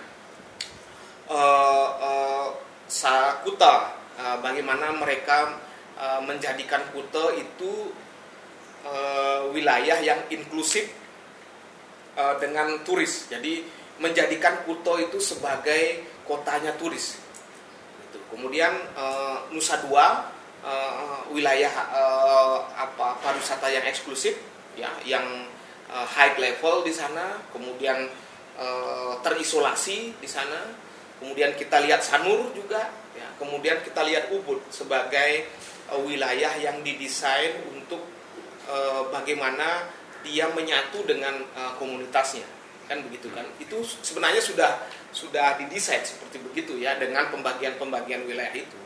[1.26, 2.46] uh, uh,
[2.88, 5.67] Sakuta, uh, bagaimana mereka
[5.98, 7.90] Eh, menjadikan Kute itu
[8.87, 10.94] uh, wilayah yang inklusif
[12.14, 13.26] uh, dengan turis.
[13.26, 13.66] Jadi
[13.98, 17.18] menjadikan Kuto itu sebagai kotanya turis.
[17.98, 18.18] Gitu.
[18.30, 20.30] Kemudian uh, Nusa Dua
[20.62, 24.38] uh, wilayah uh, apa pariwisata yang eksklusif
[24.78, 25.26] ya yang
[25.90, 28.06] uh, high level di sana, kemudian
[28.54, 30.62] uh, terisolasi di sana.
[31.18, 32.87] Kemudian kita lihat Sanur juga
[33.18, 33.26] ya.
[33.34, 35.50] Kemudian kita lihat Ubud sebagai
[35.96, 38.05] wilayah yang didesain untuk
[38.68, 39.88] uh, bagaimana
[40.20, 42.44] dia menyatu dengan uh, komunitasnya.
[42.88, 43.44] Kan begitu kan?
[43.61, 48.79] Itu sebenarnya sudah sudah didesain seperti begitu ya dengan pembagian-pembagian wilayah itu.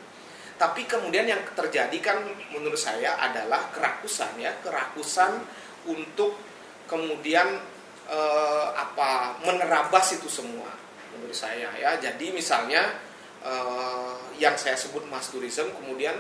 [0.58, 2.22] Tapi kemudian yang terjadi kan
[2.54, 4.54] menurut saya adalah kerakusan ya.
[4.62, 5.42] Kerakusan
[5.90, 6.38] untuk
[6.86, 7.58] kemudian
[8.06, 10.70] eh, apa menerabas itu semua
[11.14, 11.98] menurut saya ya.
[11.98, 12.94] Jadi misalnya
[13.42, 16.14] eh, yang saya sebut mass tourism kemudian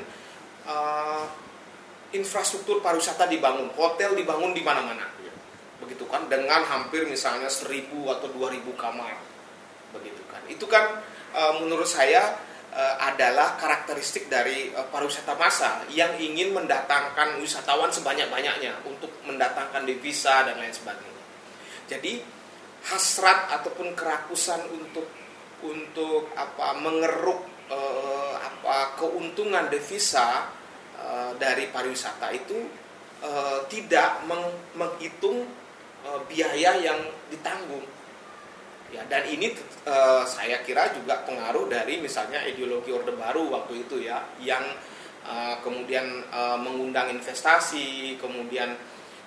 [2.12, 5.08] infrastruktur pariwisata dibangun, hotel dibangun di mana-mana.
[5.82, 9.18] Begitu kan dengan hampir misalnya seribu atau dua ribu kamar.
[9.90, 10.42] Begitu kan.
[10.46, 11.02] Itu kan
[11.34, 12.38] uh, menurut saya
[12.70, 20.46] uh, adalah karakteristik dari uh, pariwisata massa yang ingin mendatangkan wisatawan sebanyak-banyaknya untuk mendatangkan devisa
[20.46, 21.22] dan lain sebagainya.
[21.90, 22.22] Jadi
[22.88, 25.06] hasrat ataupun kerakusan untuk
[25.62, 30.50] untuk apa mengeruk uh, apa keuntungan devisa
[31.02, 32.70] uh, dari pariwisata itu
[33.22, 34.46] uh, tidak meng
[34.78, 35.44] menghitung
[36.06, 37.84] uh, biaya yang ditanggung.
[38.92, 39.56] Ya dan ini
[39.88, 44.62] uh, saya kira juga pengaruh dari misalnya ideologi orde baru waktu itu ya yang
[45.24, 48.76] uh, kemudian uh, mengundang investasi kemudian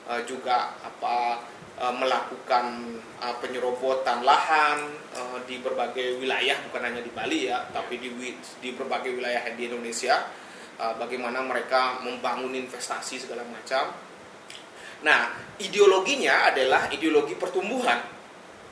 [0.06, 1.42] uh, juga apa
[1.82, 4.86] uh, melakukan uh, penyerobotan lahan
[5.18, 8.14] uh, di berbagai wilayah bukan hanya di Bali ya tapi di
[8.62, 10.45] di berbagai wilayah di Indonesia
[10.80, 13.96] uh, bagaimana mereka membangun investasi segala macam.
[15.04, 18.00] Nah ideologinya adalah ideologi pertumbuhan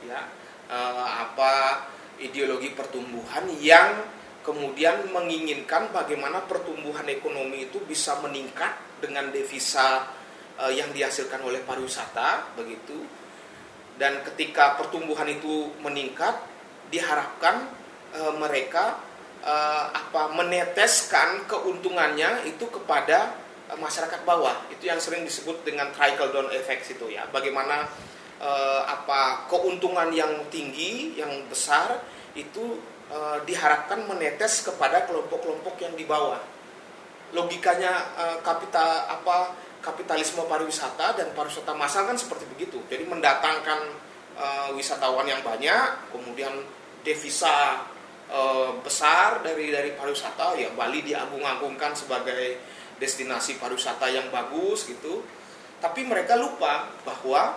[0.04, 0.20] ya.
[0.64, 1.84] Uh, apa
[2.20, 4.00] ideologi pertumbuhan yang
[4.44, 10.08] kemudian menginginkan bagaimana pertumbuhan ekonomi itu bisa meningkat dengan devisa
[10.60, 13.04] uh, yang dihasilkan oleh pariwisata begitu.
[13.94, 16.34] Dan ketika pertumbuhan itu meningkat
[16.90, 17.68] diharapkan
[18.16, 18.98] uh, mereka
[19.44, 23.36] uh, apa meneteskan keuntungannya itu kepada
[23.68, 24.56] uh, masyarakat bawah.
[24.72, 27.28] Itu yang sering disebut dengan trickle down effect itu ya.
[27.28, 27.86] Bagaimana
[28.40, 32.00] uh, apa keuntungan yang tinggi yang besar
[32.34, 32.80] itu
[33.12, 36.40] uh, diharapkan menetes kepada kelompok-kelompok yang di bawah.
[37.36, 39.54] Logikanya uh, kapital apa
[39.84, 42.80] kapitalisme pariwisata dan pariwisata massal kan seperti begitu.
[42.88, 43.80] Jadi mendatangkan
[44.38, 46.64] uh, wisatawan yang banyak, kemudian
[47.04, 47.84] devisa
[48.34, 52.58] uh, besar dari dari pariwisata, ya Bali diagung-agungkan sebagai
[52.98, 55.22] destinasi pariwisata yang bagus gitu.
[55.78, 57.54] Tapi mereka lupa bahwa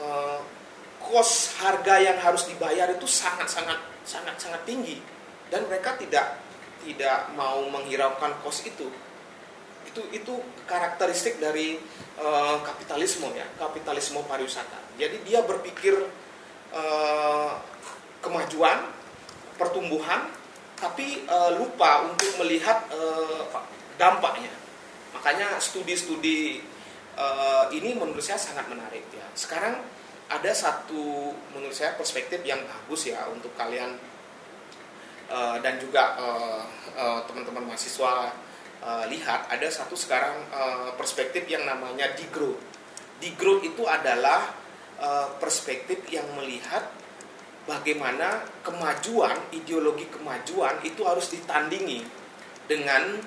[0.00, 0.40] uh,
[0.98, 4.98] kos harga yang harus dibayar itu sangat-sangat sangat-sangat tinggi.
[5.48, 6.40] Dan mereka tidak
[6.84, 8.88] tidak mau menghiraukan kos itu.
[9.88, 10.34] Itu itu
[10.68, 11.80] karakteristik dari
[12.20, 14.96] uh, kapitalisme ya kapitalisme pariwisata.
[15.00, 15.96] Jadi dia berpikir
[16.76, 17.52] uh,
[18.20, 18.97] kemajuan
[19.58, 20.30] pertumbuhan
[20.78, 23.42] tapi uh, lupa untuk melihat uh,
[23.98, 24.54] dampaknya
[25.10, 26.62] makanya studi-studi
[27.18, 29.82] uh, ini menurut saya sangat menarik ya sekarang
[30.30, 33.98] ada satu menurut saya perspektif yang bagus ya untuk kalian
[35.32, 36.14] uh, dan juga
[37.26, 38.32] teman-teman mahasiswa
[38.84, 40.36] uh, lihat ada satu sekarang
[41.00, 42.60] perspektif yang namanya degrowth.
[43.24, 44.52] Degrowth itu adalah
[45.40, 46.84] perspektif yang melihat
[47.68, 52.00] bagaimana kemajuan ideologi kemajuan itu harus ditandingi
[52.64, 53.20] dengan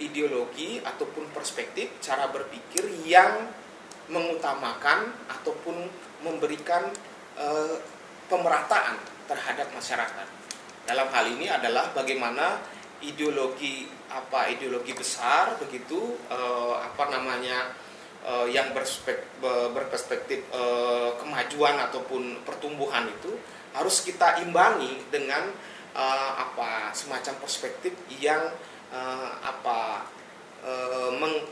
[0.00, 3.44] ideologi ataupun perspektif cara berpikir yang
[4.08, 5.76] mengutamakan ataupun
[6.24, 6.88] memberikan
[7.34, 7.46] e,
[8.30, 10.28] pemerataan terhadap masyarakat.
[10.86, 12.58] Dalam hal ini adalah bagaimana
[13.02, 16.38] ideologi apa ideologi besar begitu e,
[16.78, 17.74] apa namanya
[18.22, 20.62] e, yang berperspektif e,
[21.18, 23.34] kemajuan ataupun pertumbuhan itu
[23.74, 25.50] harus kita imbangi dengan
[25.94, 26.04] e,
[26.38, 28.50] apa semacam perspektif yang
[28.90, 29.00] e,
[29.42, 30.06] apa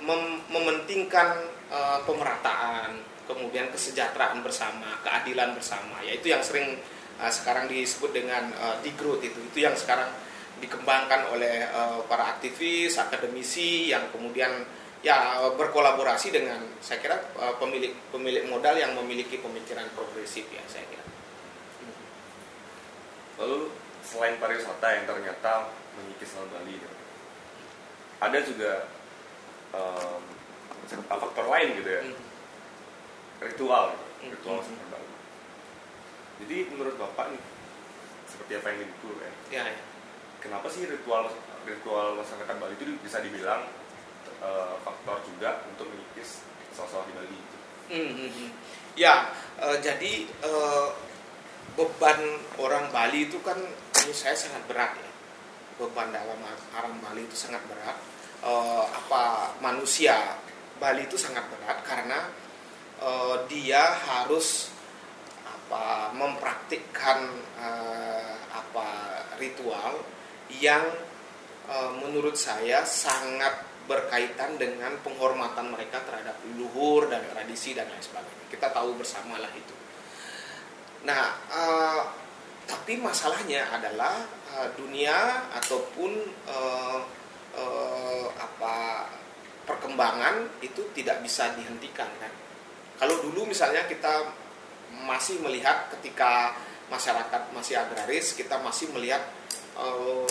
[0.07, 6.03] mem mementingkan uh, pemerataan, kemudian kesejahteraan bersama, keadilan bersama.
[6.03, 6.77] Ya itu yang sering
[7.23, 9.39] uh, sekarang disebut dengan uh, degrowth itu.
[9.39, 10.11] Itu yang sekarang
[10.61, 14.67] dikembangkan oleh uh, para aktivis, akademisi yang kemudian
[15.01, 20.85] ya berkolaborasi dengan saya kira uh, pemilik pemilik modal yang memiliki pemikiran progresif ya saya
[20.89, 21.05] kira.
[23.41, 23.73] Lalu
[24.05, 26.77] selain pariwisata yang ternyata mengikis Bali,
[28.21, 28.85] ada juga
[29.73, 30.21] um,
[31.09, 32.17] faktor lain gitu ya hmm.
[33.49, 34.35] ritual gitu.
[34.37, 34.63] ritual hmm.
[34.67, 35.09] masyarakat Bali
[36.41, 37.43] jadi menurut bapak nih
[38.29, 39.83] seperti apa yang di buku kan ya, ya.
[40.43, 41.33] kenapa sih ritual
[41.65, 43.65] ritual masyarakat Bali itu bisa dibilang
[44.41, 47.57] uh, faktor juga untuk mengikis sosok di Bali itu.
[47.91, 48.51] Hmm, hmm, hmm.
[48.95, 50.89] ya uh, jadi uh,
[51.79, 52.21] beban
[52.59, 53.57] orang Bali itu kan
[54.05, 55.11] ini saya sangat berat ya.
[55.81, 56.41] Beban dalam
[56.77, 57.97] alam Bali itu sangat berat.
[58.41, 60.41] Uh, apa manusia
[60.81, 62.33] Bali itu sangat berat karena
[63.05, 64.73] uh, dia harus
[65.45, 68.89] apa mempraktikkan uh, apa
[69.39, 70.03] ritual
[70.59, 70.83] yang
[71.71, 78.47] uh, menurut saya sangat berkaitan dengan penghormatan mereka terhadap leluhur dan tradisi dan lain sebagainya.
[78.47, 79.75] Kita tahu bersamalah itu.
[81.03, 82.03] Nah, uh,
[82.71, 84.23] tapi masalahnya adalah
[84.55, 87.03] uh, dunia ataupun uh,
[87.59, 89.11] uh, apa
[89.67, 92.31] perkembangan itu tidak bisa dihentikan kan.
[92.95, 94.31] Kalau dulu misalnya kita
[95.03, 96.55] masih melihat ketika
[96.87, 99.23] masyarakat masih agraris, kita masih melihat
[99.75, 100.31] uh,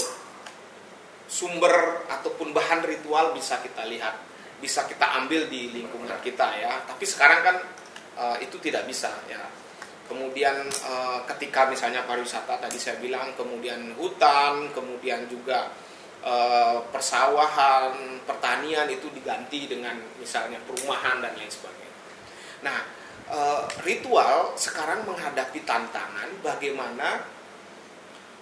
[1.29, 4.17] sumber ataupun bahan ritual bisa kita lihat,
[4.57, 6.73] bisa kita ambil di lingkungan kita ya.
[6.89, 7.55] Tapi sekarang kan
[8.17, 9.45] uh, itu tidak bisa ya.
[10.09, 15.69] Kemudian uh, ketika misalnya pariwisata tadi saya bilang, kemudian hutan, kemudian juga
[16.19, 21.99] Eh, persawahan, pertanian itu diganti dengan misalnya perumahan dan lain sebagainya.
[22.59, 22.79] Nah,
[23.31, 27.23] eh, ritual sekarang menghadapi tantangan bagaimana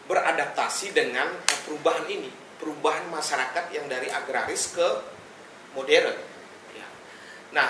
[0.09, 1.29] beradaptasi dengan
[1.69, 4.87] perubahan ini, perubahan masyarakat yang dari agraris ke
[5.77, 6.17] modern.
[6.73, 6.87] Ya.
[7.53, 7.69] Nah,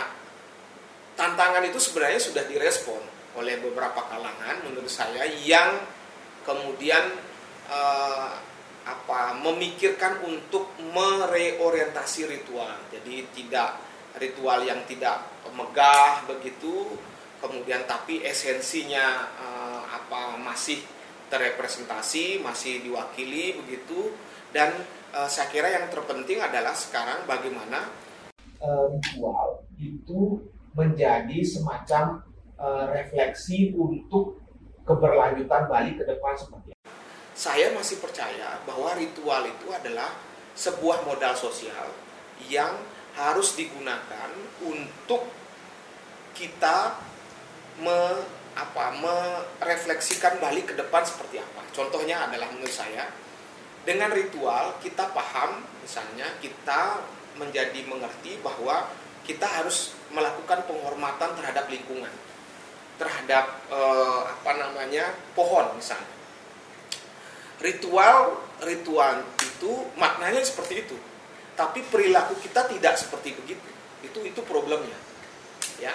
[1.20, 3.00] tantangan itu sebenarnya sudah direspon
[3.38, 5.78] oleh beberapa kalangan menurut saya yang
[6.42, 7.14] kemudian
[7.70, 8.32] uh,
[8.88, 12.72] apa memikirkan untuk mereorientasi ritual.
[12.88, 13.84] Jadi tidak
[14.16, 16.96] ritual yang tidak megah begitu,
[17.44, 20.82] kemudian tapi esensinya eh, apa masih
[21.28, 24.16] terrepresentasi, masih diwakili begitu.
[24.52, 24.72] Dan
[25.14, 27.88] eh, saya kira yang terpenting adalah sekarang bagaimana
[28.60, 30.42] eh, ritual itu
[30.74, 32.24] menjadi semacam
[32.58, 34.40] eh, refleksi untuk
[34.88, 36.78] keberlanjutan Bali ke depan seperti
[37.38, 40.10] saya masih percaya bahwa ritual itu adalah
[40.58, 41.94] sebuah modal sosial
[42.50, 42.74] yang
[43.14, 44.34] harus digunakan
[44.66, 45.30] untuk
[46.34, 46.98] kita
[47.78, 48.26] me,
[48.58, 51.62] apa, merefleksikan balik ke depan seperti apa.
[51.70, 53.06] Contohnya adalah menurut saya
[53.86, 57.00] dengan ritual kita paham misalnya kita
[57.40, 58.90] menjadi mengerti bahwa
[59.24, 62.12] kita harus melakukan penghormatan terhadap lingkungan
[62.98, 66.18] terhadap eh, apa namanya pohon misalnya.
[67.62, 70.98] Ritual ritual itu maknanya seperti itu
[71.58, 73.70] tapi perilaku kita tidak seperti begitu.
[74.02, 74.98] Itu itu problemnya
[75.82, 75.94] ya.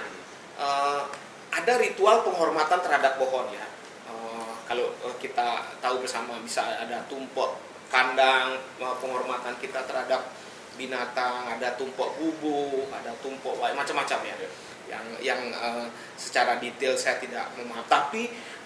[0.52, 1.08] Uh,
[1.52, 3.66] ada ritual penghormatan terhadap pohon ya
[4.08, 7.60] uh, kalau uh, kita tahu bersama bisa ada tumpuk
[7.92, 10.32] kandang uh, penghormatan kita terhadap
[10.76, 14.36] binatang, ada tumpuk bubuk, ada tumpuk macam-macam ya.
[14.36, 14.50] Ya.
[14.92, 15.86] Yang yang eh,
[16.16, 17.88] secara detail saya tidak memahami.
[17.88, 18.22] Tapi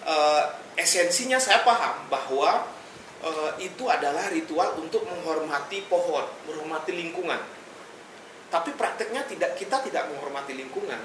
[0.07, 0.43] eh,
[0.79, 2.67] esensinya saya paham bahwa
[3.23, 7.39] eh, itu adalah ritual untuk menghormati pohon, menghormati lingkungan.
[8.47, 10.99] Tapi prakteknya tidak kita tidak menghormati lingkungan.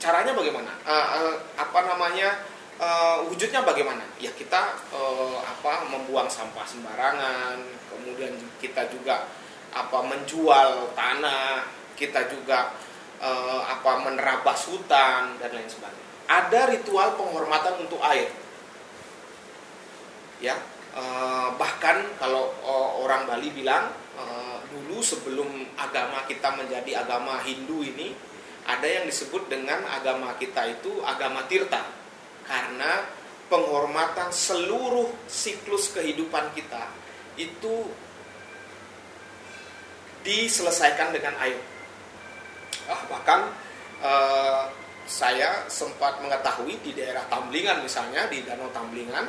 [0.00, 0.72] Caranya bagaimana?
[0.88, 2.40] Eh, eh, apa namanya?
[2.80, 4.00] eh, wujudnya bagaimana?
[4.16, 7.60] Ya kita eh, apa membuang sampah sembarangan,
[7.92, 9.28] kemudian kita juga
[9.76, 11.68] apa menjual tanah,
[12.00, 12.72] kita juga
[13.20, 16.08] eh, apa menerabas hutan dan lain sebagainya.
[16.32, 18.32] Ada ritual penghormatan untuk air.
[20.40, 20.56] Ya,
[20.96, 23.92] eh, bahkan kalau eh, orang Bali bilang
[24.70, 28.14] dulu sebelum agama kita menjadi agama Hindu ini
[28.66, 31.82] ada yang disebut dengan agama kita itu agama Tirta
[32.44, 33.06] karena
[33.50, 36.86] penghormatan seluruh siklus kehidupan kita
[37.34, 37.88] itu
[40.22, 41.58] diselesaikan dengan air.
[42.86, 43.50] Ah, bahkan
[44.04, 44.64] eh,
[45.10, 49.26] saya sempat mengetahui di daerah Tamblingan misalnya di Danau Tamblingan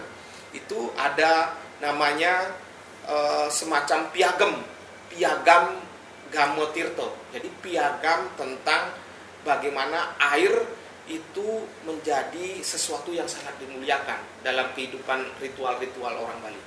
[0.53, 2.53] itu ada namanya
[3.09, 4.53] eh, semacam piagam,
[5.09, 5.65] piagam
[6.31, 7.11] Gamotirto.
[7.35, 9.00] Jadi piagam tentang
[9.41, 10.53] bagaimana air
[11.09, 16.61] itu menjadi sesuatu yang sangat dimuliakan dalam kehidupan ritual-ritual orang Bali.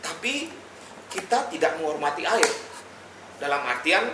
[0.00, 0.34] Tapi
[1.10, 2.50] kita tidak menghormati air
[3.36, 4.06] dalam artian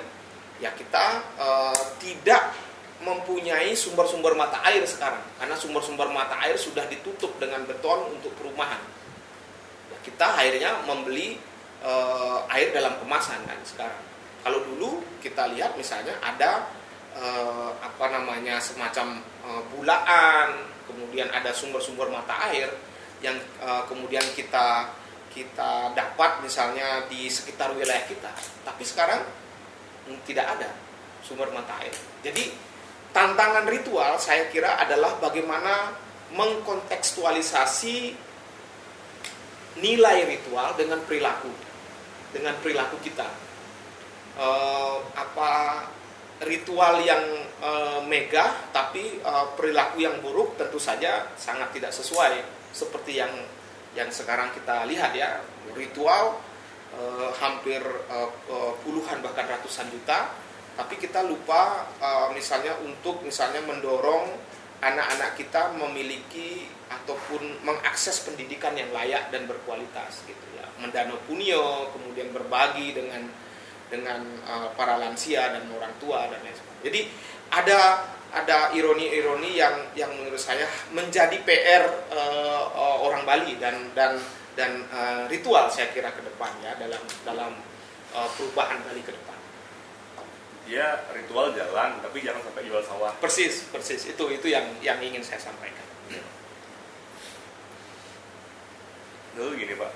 [0.59, 1.05] ya kita
[1.39, 2.55] eh, tidak
[3.03, 8.79] mempunyai sumber-sumber mata air sekarang karena sumber-sumber mata air sudah ditutup dengan beton untuk perumahan.
[9.91, 11.37] Ya, kita akhirnya membeli
[11.83, 14.03] eh, air dalam kemasan kan sekarang.
[14.43, 16.82] Kalau dulu kita lihat misalnya ada
[17.17, 20.49] eh, apa namanya semacam eh, bulaan,
[20.89, 22.69] kemudian ada sumber-sumber mata air
[23.23, 24.91] yang eh, kemudian kita
[25.33, 28.29] kita dapat misalnya di sekitar wilayah kita.
[28.65, 29.25] Tapi sekarang
[30.09, 30.69] mm, tidak ada
[31.25, 31.95] sumber mata air.
[32.21, 32.53] Jadi
[33.17, 35.97] tantangan ritual saya kira adalah bagaimana
[36.33, 38.17] mengkontekstualisasi
[39.81, 41.49] nilai ritual dengan perilaku,
[42.33, 43.29] dengan perilaku kita.
[44.33, 45.51] Eh, apa
[46.47, 47.23] ritual yang
[47.63, 53.33] eh, megah tapi eh, perilaku yang buruk tentu saja sangat tidak sesuai seperti yang
[53.93, 55.41] yang sekarang kita lihat ya.
[55.77, 56.41] Ritual
[56.97, 58.31] eh, hampir eh,
[58.83, 60.33] puluhan bahkan ratusan juta.
[60.73, 64.53] Tapi kita lupa eh, misalnya untuk misalnya mendorong
[64.83, 70.67] anak-anak kita memiliki ataupun mengakses pendidikan yang layak dan berkualitas gitu ya.
[70.83, 73.31] Mendano punio kemudian berbagi dengan
[73.93, 76.83] dengan eh, para lansia dan orang tua dan lain sebagainya.
[76.89, 77.01] Jadi
[77.53, 77.81] ada
[78.33, 80.65] ada ironi-ironi yang yang menurut saya
[80.97, 84.17] menjadi PR eh, eh, orang Bali dan dan
[84.57, 87.53] dan eh, ritual saya kira ke depan ya dalam dalam
[88.17, 89.31] eh, perubahan Bali ke depan.
[90.63, 93.13] dia ritual jalan tapi jangan sampai jual sawah.
[93.21, 94.09] Persis, persis.
[94.09, 95.85] Itu itu yang yang ingin saya sampaikan.
[99.37, 99.93] lalu gini pak.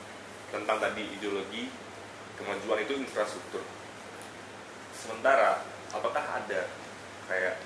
[0.52, 1.70] Tentang tadi ideologi
[2.36, 3.64] kemajuan itu infrastruktur
[4.96, 6.68] sementara apakah ada
[7.26, 7.60] kayak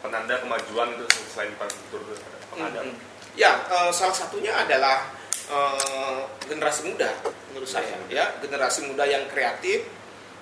[0.00, 1.04] penanda kemajuan itu
[1.34, 2.38] selain infrastruktur itu ada?
[2.70, 2.96] ada Mm-mm.
[3.38, 5.14] Ya, eh, salah satunya adalah
[5.50, 7.10] eh, generasi muda
[7.50, 9.86] menurut saya ya, generasi muda yang kreatif,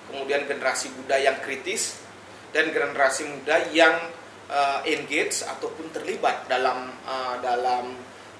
[0.09, 1.97] kemudian generasi muda yang kritis
[2.53, 3.95] dan generasi muda yang
[4.49, 7.93] eh, engage ataupun terlibat dalam eh, dalam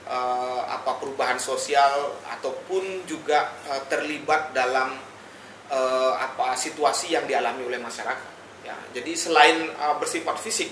[0.09, 4.97] eh, apa perubahan sosial ataupun juga eh, terlibat dalam
[5.71, 8.35] eh, apa situasi yang dialami oleh masyarakat.
[8.63, 10.71] Ya, jadi selain eh, bersifat fisik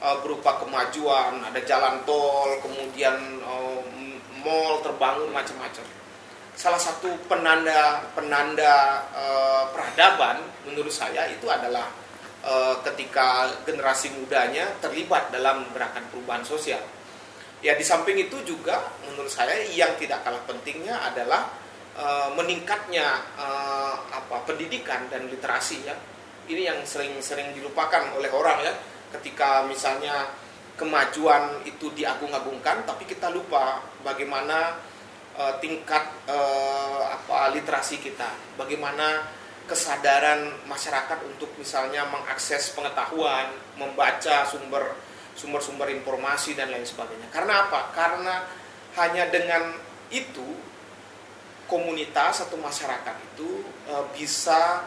[0.00, 3.80] eh, berupa kemajuan, ada jalan tol, kemudian eh,
[4.40, 5.84] mall terbangun macam-macam.
[6.56, 11.88] Salah satu penanda penanda eh, peradaban menurut saya itu adalah
[12.44, 16.80] eh, ketika generasi mudanya terlibat dalam gerakan perubahan sosial.
[17.60, 21.52] Ya di samping itu juga menurut saya yang tidak kalah pentingnya adalah
[21.96, 25.96] eh, meningkatnya eh, apa pendidikan dan literasi ya.
[26.50, 28.74] Ini yang sering-sering dilupakan oleh orang ya
[29.10, 30.30] ketika misalnya
[30.78, 34.78] kemajuan itu diagung-agungkan tapi kita lupa bagaimana
[35.38, 39.28] eh, tingkat eh, apa literasi kita, bagaimana
[39.70, 44.98] kesadaran masyarakat untuk misalnya mengakses pengetahuan, membaca sumber
[45.38, 47.30] sumber-sumber informasi dan lain sebagainya.
[47.30, 47.94] Karena apa?
[47.94, 48.44] Karena
[48.98, 49.78] hanya dengan
[50.10, 50.58] itu
[51.70, 54.82] komunitas atau masyarakat itu eh, bisa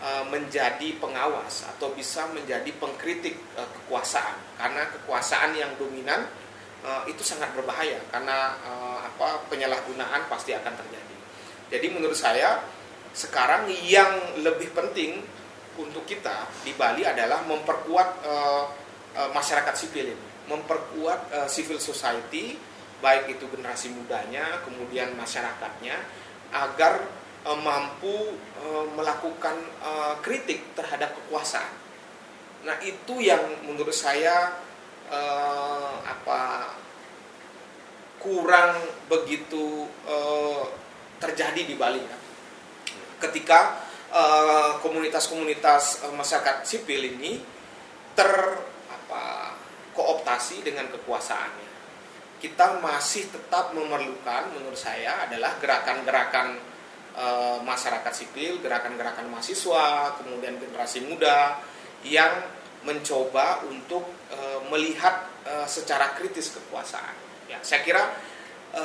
[0.00, 4.56] eh, menjadi pengawas atau bisa menjadi pengkritik eh, kekuasaan.
[4.56, 6.24] Karena kekuasaan yang dominan
[7.06, 8.58] itu sangat berbahaya karena
[9.06, 11.16] apa penyalahgunaan pasti akan terjadi.
[11.70, 12.58] Jadi menurut saya
[13.14, 15.22] sekarang yang lebih penting
[15.78, 18.26] untuk kita di Bali adalah memperkuat
[19.30, 22.58] masyarakat sipil ini, memperkuat civil society,
[22.98, 26.02] baik itu generasi mudanya, kemudian masyarakatnya,
[26.52, 27.02] agar
[27.48, 31.74] uh, mampu uh, melakukan uh, kritik terhadap kekuasaan.
[32.62, 34.54] Nah itu yang menurut saya
[35.10, 36.72] uh, apa
[38.22, 38.78] kurang
[39.10, 40.62] begitu uh,
[41.18, 42.18] terjadi di Bali ya.
[43.18, 43.90] Ketika
[44.84, 47.42] komunitas-komunitas uh, masyarakat sipil ini
[48.12, 48.30] ter
[48.92, 49.56] apa
[50.62, 51.71] dengan kekuasaannya.
[52.42, 56.58] Kita masih tetap memerlukan menurut saya adalah gerakan-gerakan
[57.14, 57.26] e,
[57.62, 61.62] masyarakat sipil, gerakan-gerakan mahasiswa, kemudian generasi muda
[62.02, 62.42] yang
[62.82, 64.38] mencoba untuk e,
[64.74, 67.14] melihat e, secara kritis kekuasaan.
[67.46, 68.10] Ya, saya kira
[68.74, 68.84] e,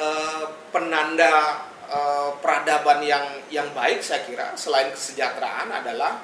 [0.69, 1.99] penanda e,
[2.37, 6.21] peradaban yang yang baik saya kira selain kesejahteraan adalah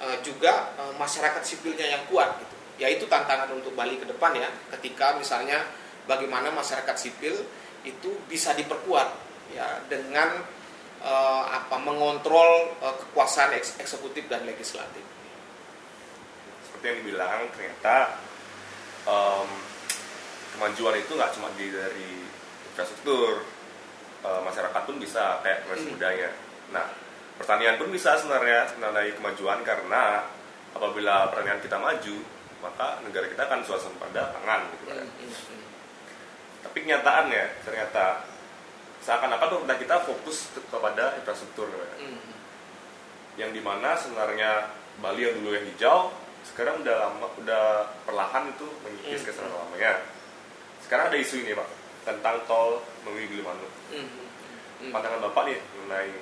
[0.00, 2.56] e, juga e, masyarakat sipilnya yang kuat gitu.
[2.80, 5.60] Ya itu tantangan untuk Bali ke depan ya, ketika misalnya
[6.04, 7.34] bagaimana masyarakat sipil
[7.84, 9.08] itu bisa diperkuat
[9.56, 10.44] ya dengan
[11.00, 11.12] e,
[11.48, 15.02] apa mengontrol e, kekuasaan eksekutif dan legislatif.
[16.68, 18.20] Seperti yang dibilang ternyata
[19.04, 19.48] um,
[20.56, 22.10] kemajuan itu nggak cuma di dari
[22.72, 23.44] infrastruktur
[24.24, 25.92] uh, masyarakat pun bisa kayak generasi hmm.
[25.96, 26.30] mudanya.
[26.74, 26.86] Nah
[27.40, 30.28] pertanian pun bisa sebenarnya menandai kemajuan karena
[30.76, 32.16] apabila pertanian kita maju
[32.60, 33.60] maka negara kita akan
[33.96, 35.06] pada pangan gitu kan.
[35.08, 35.32] Hmm,
[36.60, 36.64] hmm, hmm.
[36.68, 38.04] tapi kenyataannya ternyata
[39.00, 42.36] seakan-akan pemerintah kita fokus kepada infrastruktur hmm, hmm.
[43.40, 46.12] yang di mana sebenarnya Bali yang dulu yang hijau
[46.44, 47.64] sekarang udah lama udah
[48.04, 50.04] perlahan itu mengikis ke sana lamanya
[50.84, 51.68] sekarang ada isu ini pak
[52.04, 54.90] tentang tol melalui Gilimanuk mm.
[54.92, 56.12] pandangan bapak nih mengenai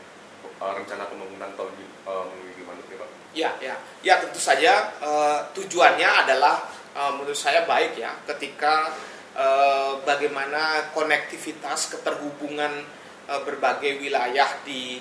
[0.59, 5.47] uh, rencana pembangunan tol uh, melalui Gilimanuk nih pak ya ya ya tentu saja uh,
[5.55, 6.66] tujuannya adalah
[6.99, 8.91] uh, menurut saya baik ya ketika
[9.39, 12.82] uh, bagaimana konektivitas keterhubungan
[13.30, 14.99] uh, berbagai wilayah di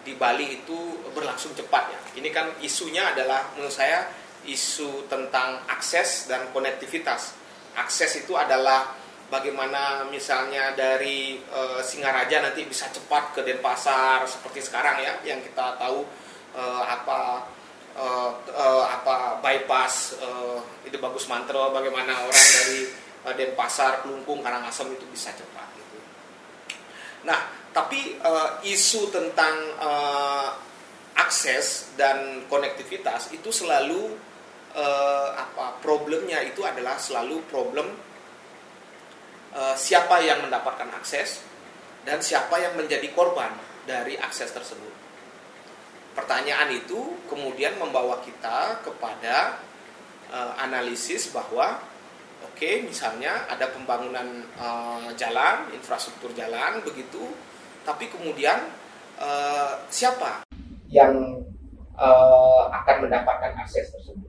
[0.00, 0.78] di Bali itu
[1.12, 2.00] berlangsung cepat ya.
[2.22, 4.08] Ini kan isunya adalah menurut saya
[4.48, 7.36] isu tentang akses dan konektivitas.
[7.76, 8.96] Akses itu adalah
[9.30, 15.78] bagaimana misalnya dari e, Singaraja nanti bisa cepat ke Denpasar seperti sekarang ya yang kita
[15.78, 16.02] tahu
[16.56, 17.46] e, apa
[17.94, 18.04] e,
[18.50, 20.28] e, apa bypass e,
[20.90, 22.90] itu bagus mantro bagaimana orang dari
[23.24, 25.98] e, Denpasar, Kelungkung, Karangasem itu bisa cepat gitu.
[27.24, 28.32] Nah, tapi e,
[28.68, 29.90] isu tentang e,
[31.20, 34.16] akses dan konektivitas itu selalu
[34.74, 37.86] uh, apa problemnya itu adalah selalu problem
[39.54, 41.44] uh, siapa yang mendapatkan akses
[42.06, 43.52] dan siapa yang menjadi korban
[43.84, 44.94] dari akses tersebut.
[46.16, 49.60] Pertanyaan itu kemudian membawa kita kepada
[50.32, 51.78] uh, analisis bahwa
[52.60, 57.32] oke misalnya ada pembangunan uh, jalan, infrastruktur jalan begitu,
[57.88, 58.68] tapi kemudian
[59.16, 60.44] uh, siapa
[60.92, 61.40] yang
[61.96, 64.28] uh, akan mendapatkan akses tersebut?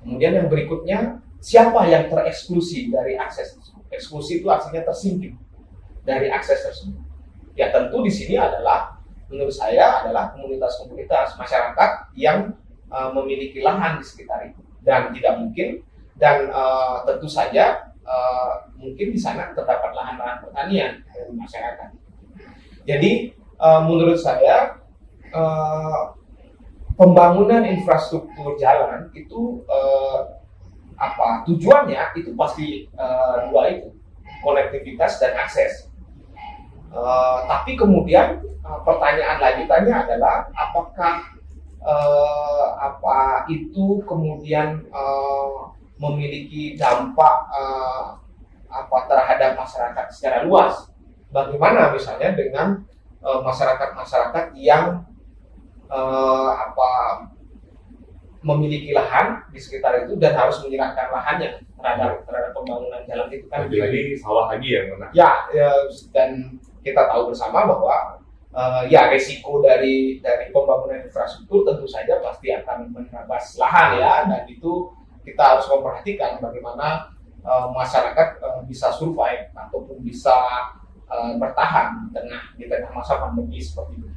[0.00, 3.84] Kemudian yang berikutnya, siapa yang tereksklusi dari akses tersebut?
[3.92, 5.36] Eksklusi itu artinya tersingkir
[6.08, 7.04] dari akses tersebut.
[7.52, 8.96] Ya tentu di sini adalah
[9.28, 12.56] menurut saya adalah komunitas-komunitas masyarakat yang
[12.88, 15.84] uh, memiliki lahan di sekitar itu dan tidak mungkin
[16.16, 21.90] dan uh, tentu saja uh, mungkin di sana terdapat lahan-lahan pertanian dari masyarakat.
[22.86, 24.80] Jadi uh, menurut saya
[25.34, 26.16] uh,
[26.96, 30.40] pembangunan infrastruktur jalan itu uh,
[30.96, 33.92] apa tujuannya itu pasti uh, dua itu
[34.40, 35.92] konektivitas dan akses.
[36.88, 41.36] Uh, tapi kemudian uh, pertanyaan lanjutannya adalah apakah
[41.84, 48.20] uh, apa itu kemudian uh, memiliki dampak uh,
[48.68, 50.92] apa terhadap masyarakat secara luas?
[51.32, 52.86] Bagaimana misalnya dengan
[53.26, 55.02] masyarakat-masyarakat uh, yang
[55.90, 56.90] uh, apa
[58.46, 63.66] memiliki lahan di sekitar itu dan harus menyerahkan lahannya terhadap terhadap pembangunan jalan itu kan
[63.66, 65.70] lagi lagi sawah lagi yang mana ya, ya
[66.14, 66.54] dan
[66.86, 68.22] kita tahu bersama bahwa
[68.54, 74.42] uh, ya resiko dari dari pembangunan infrastruktur tentu saja pasti akan menerabas lahan ya dan
[74.46, 74.94] itu
[75.26, 77.10] kita harus memperhatikan bagaimana
[77.42, 80.32] uh, masyarakat uh, bisa survive ataupun bisa
[81.10, 84.08] uh, bertahan di tengah di tengah masa pandemi seperti ini.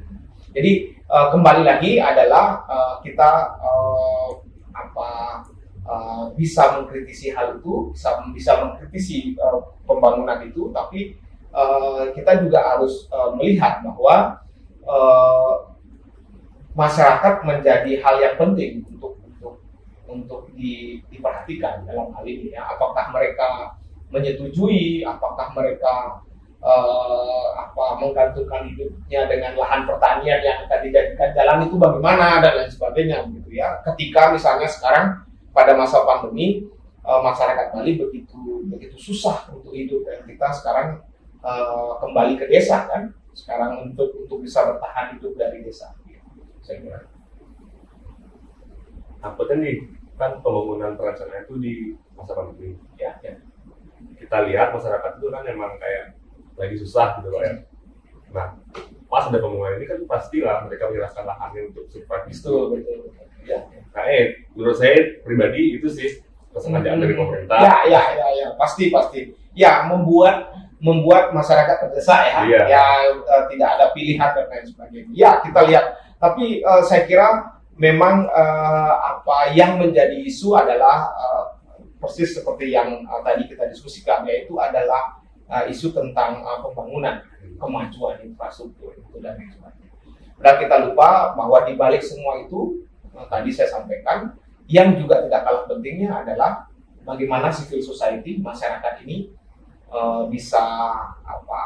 [0.50, 0.72] Jadi
[1.10, 4.30] uh, kembali lagi adalah uh, kita uh,
[4.70, 5.10] apa
[5.86, 11.18] uh, bisa mengkritisi hal itu, bisa bisa mengkritisi uh, pembangunan itu, tapi
[11.50, 14.38] uh, kita juga harus uh, melihat bahwa
[14.86, 15.74] uh,
[16.74, 19.09] masyarakat menjadi hal yang penting untuk
[20.10, 22.66] untuk di, diperhatikan dalam hal ini ya.
[22.66, 23.78] Apakah mereka
[24.10, 26.18] menyetujui apakah mereka
[26.60, 32.70] uh, apa menggantungkan hidupnya dengan lahan pertanian yang akan dijadikan jalan itu bagaimana dan lain
[32.70, 33.78] sebagainya gitu ya.
[33.86, 35.06] Ketika misalnya sekarang
[35.54, 36.66] pada masa pandemi
[37.06, 40.88] uh, masyarakat Bali begitu begitu susah untuk hidup dan kita sekarang
[41.46, 43.14] uh, kembali ke desa kan.
[43.30, 45.94] Sekarang untuk untuk bisa bertahan hidup dari desa.
[46.60, 47.00] Saya kira.
[49.20, 51.72] Apa nih kan pembangunan perencanaan itu di
[52.12, 52.76] masa pandemi.
[53.00, 53.40] Ya, ya.
[54.20, 56.20] Kita lihat masyarakat itu kan memang kayak
[56.60, 57.64] lagi susah gitu loh ya.
[58.36, 58.60] Nah,
[59.08, 62.56] pas ada pembangunan ini kan pastilah mereka menyerahkan lahannya untuk survive itu.
[63.48, 63.64] Ya.
[63.96, 66.20] Nah, eh, menurut saya pribadi itu sih
[66.52, 67.04] kesengajaan hmm.
[67.08, 67.58] dari pemerintah.
[67.64, 69.32] Ya, ya, ya, ya, pasti, pasti.
[69.56, 72.60] Ya, membuat membuat masyarakat terdesak ya, iya.
[72.64, 72.84] ya
[73.20, 75.12] uh, tidak ada pilihan dan lain sebagainya.
[75.12, 75.84] Ya, kita lihat
[76.16, 81.44] tapi uh, saya kira memang uh, apa yang menjadi isu adalah uh,
[81.96, 85.16] persis seperti yang uh, tadi kita diskusikan yaitu adalah
[85.48, 87.24] uh, isu tentang uh, pembangunan
[87.56, 89.96] kemajuan infrastruktur itu dan sebagainya.
[90.40, 92.84] Dan kita lupa bahwa di balik semua itu
[93.16, 94.36] uh, tadi saya sampaikan
[94.68, 96.68] yang juga tidak kalah pentingnya adalah
[97.08, 99.32] bagaimana civil society masyarakat ini
[99.88, 100.60] uh, bisa
[101.24, 101.60] apa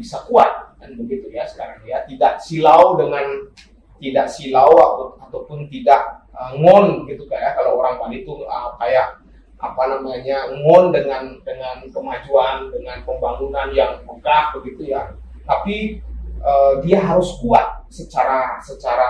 [0.00, 3.52] bisa kuat kan begitu ya sekarang ya tidak silau dengan
[4.00, 4.72] tidak silau
[5.20, 9.20] ataupun tidak uh, ngon gitu kayak kalau orang Bali itu uh, kayak
[9.56, 15.16] apa namanya ngon dengan dengan kemajuan dengan pembangunan yang megah begitu ya.
[15.48, 16.04] Tapi
[16.44, 19.08] uh, dia harus kuat secara secara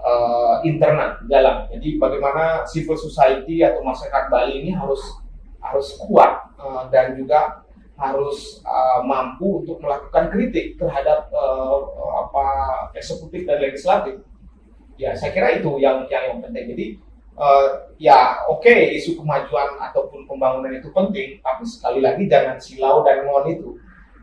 [0.00, 1.66] uh, internal dalam.
[1.72, 5.00] Jadi bagaimana civil society atau masyarakat Bali ini harus
[5.58, 7.65] harus kuat uh, dan juga
[7.96, 11.80] harus uh, mampu untuk melakukan kritik terhadap uh,
[12.28, 12.46] apa
[12.92, 14.20] eksekutif dan legislatif.
[15.00, 16.64] Ya, saya kira itu yang yang, yang penting.
[16.76, 16.86] Jadi
[17.40, 23.00] uh, ya oke okay, isu kemajuan ataupun pembangunan itu penting, tapi sekali lagi jangan silau
[23.00, 23.70] dan ngon itu.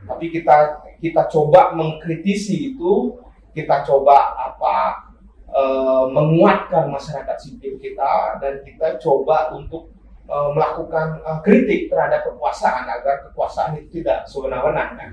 [0.06, 3.18] Tapi kita kita coba mengkritisi itu,
[3.58, 5.10] kita coba apa
[5.50, 9.90] uh, menguatkan masyarakat sipil kita dan kita coba untuk
[10.30, 15.10] uh, melakukan uh, kritik terhadap kekuasaan agar kekuasaan itu tidak sewenang-wenang kan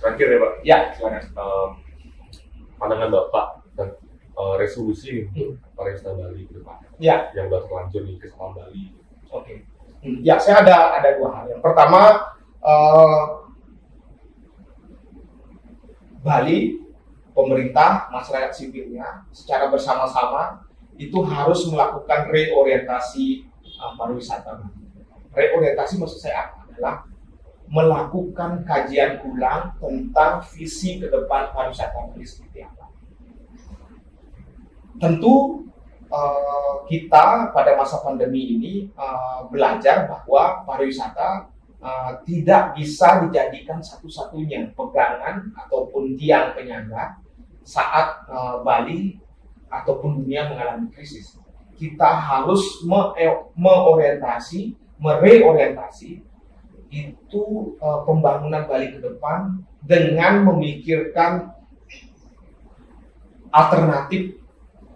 [0.00, 0.52] Terakhir ya Pak.
[0.64, 1.24] Ya, silakan.
[1.36, 1.68] Um,
[2.80, 3.46] pandangan Bapak
[3.76, 3.88] dan
[4.32, 5.76] uh, resolusi untuk hmm.
[5.76, 6.80] pariwisata Bali ke depan.
[6.96, 7.28] Ya.
[7.36, 8.82] Yang sudah terlanjur nih ke Bali.
[9.28, 9.44] Oke.
[9.44, 9.56] Okay.
[10.00, 10.18] Hmm.
[10.24, 11.44] Ya, saya ada ada dua hal.
[11.52, 12.00] Yang pertama
[12.64, 13.24] uh,
[16.24, 16.80] Bali,
[17.36, 20.64] pemerintah, masyarakat sipilnya secara bersama-sama
[21.00, 23.48] itu harus melakukan reorientasi
[23.80, 24.68] uh, pariwisata.
[25.32, 26.52] Reorientasi maksud saya?
[26.68, 27.08] Adalah
[27.72, 32.84] melakukan kajian ulang tentang visi ke depan pariwisata Bali seperti apa.
[35.00, 35.64] Tentu
[36.12, 41.48] uh, kita pada masa pandemi ini uh, belajar bahwa pariwisata
[41.80, 47.16] uh, tidak bisa dijadikan satu-satunya pegangan ataupun tiang penyangga
[47.64, 49.16] saat uh, Bali
[49.70, 51.38] ataupun dunia mengalami krisis.
[51.78, 53.16] Kita harus me
[53.56, 56.20] meorientasi, mereorientasi
[56.90, 57.42] itu
[57.78, 61.54] uh, pembangunan Bali ke depan dengan memikirkan
[63.54, 64.36] alternatif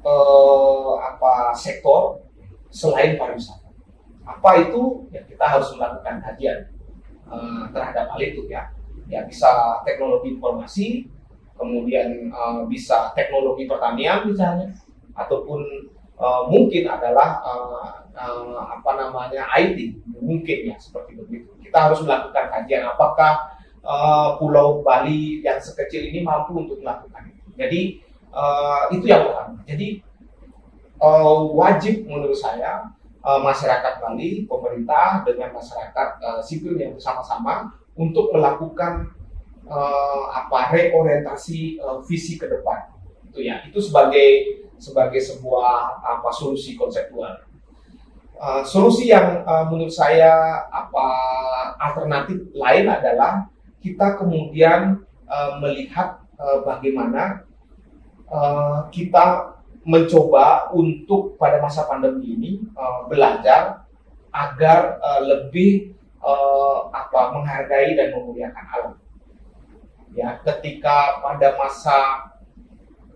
[0.03, 2.21] uh, apa sektor
[2.69, 3.71] selain pariwisata.
[4.27, 5.07] Apa itu?
[5.15, 6.69] Ya kita harus melakukan kajian
[7.31, 8.69] uh, terhadap hal itu ya.
[9.07, 11.07] Ya bisa teknologi informasi,
[11.55, 14.75] kemudian uh, bisa teknologi pertanian misalnya,
[15.15, 15.63] ataupun
[16.19, 21.51] uh, mungkin adalah uh, uh, apa namanya IT, mungkin ya seperti begitu.
[21.63, 27.43] Kita harus melakukan kajian apakah uh, Pulau Bali yang sekecil ini mampu untuk melakukan itu.
[27.55, 27.81] Jadi
[28.35, 29.59] uh, itu yang pertama.
[29.67, 29.89] Jadi
[30.99, 32.91] uh, wajib menurut saya
[33.23, 39.15] uh, masyarakat Bali, pemerintah dengan masyarakat uh, sipil yang bersama-sama untuk melakukan
[39.69, 42.91] uh, apa reorientasi uh, visi ke depan.
[43.29, 47.45] Itu ya itu sebagai sebagai sebuah apa solusi konseptual.
[48.35, 51.07] Uh, solusi yang uh, menurut saya apa
[51.79, 53.47] alternatif lain adalah
[53.79, 57.47] kita kemudian uh, melihat uh, bagaimana
[58.27, 59.55] uh, kita
[59.85, 63.85] mencoba untuk pada masa pandemi ini uh, belajar
[64.33, 68.95] agar uh, lebih uh, apa menghargai dan memuliakan alam
[70.15, 72.31] ya ketika pada masa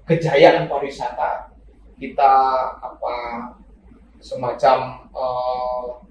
[0.04, 1.54] kejayaan pariwisata
[1.98, 2.32] kita
[2.78, 3.14] apa
[4.18, 6.02] semacam uh,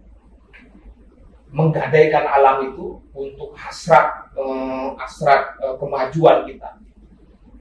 [1.51, 6.75] menggadaikan alam itu untuk hasrat uh, hasrat uh, kemajuan kita.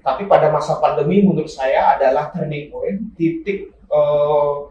[0.03, 4.71] Tapi pada masa pandemi menurut saya adalah turning point, titik uh,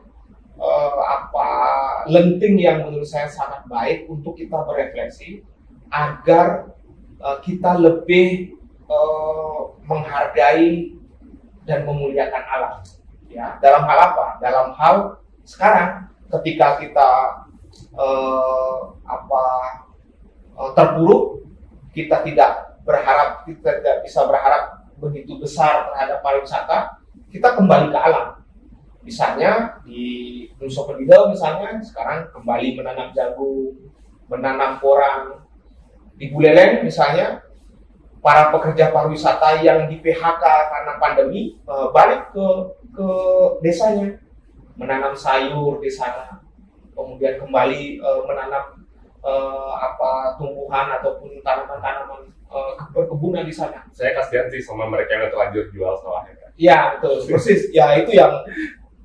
[0.60, 1.48] uh, apa
[2.08, 5.44] lenting yang menurut saya sangat baik untuk kita berefleksi
[5.92, 6.72] agar
[7.22, 8.58] uh, kita lebih
[8.88, 10.96] uh, menghargai
[11.66, 12.76] dan memuliakan alam.
[13.30, 14.26] Ya, dalam hal apa?
[14.40, 14.96] Dalam hal
[15.44, 16.08] sekarang
[16.40, 17.10] ketika kita
[17.98, 19.44] uh, apa
[20.56, 21.46] uh, terpuruk,
[21.92, 26.78] kita tidak berharap kita tidak bisa berharap begitu besar terhadap pariwisata,
[27.34, 28.40] kita kembali ke alam.
[29.06, 30.02] Misalnya di
[30.58, 33.94] Nusa Penida misalnya sekarang kembali menanam jagung,
[34.32, 35.45] menanam porang.
[36.16, 37.44] Di Buleleng misalnya
[38.24, 42.48] para pekerja pariwisata yang di PHK karena pandemi eh, balik ke
[42.96, 43.10] ke
[43.60, 44.18] desanya
[44.80, 46.46] menanam sayur di sana
[46.96, 48.88] kemudian kembali uh, menanam
[49.20, 53.84] uh, apa tumbuhan ataupun tanaman-tanaman uh, perkebunan di sana.
[53.92, 56.56] Saya kasihan sih sama mereka yang terlanjur jual sawahnya.
[56.56, 57.68] Iya betul persis.
[57.76, 58.32] Ya itu yang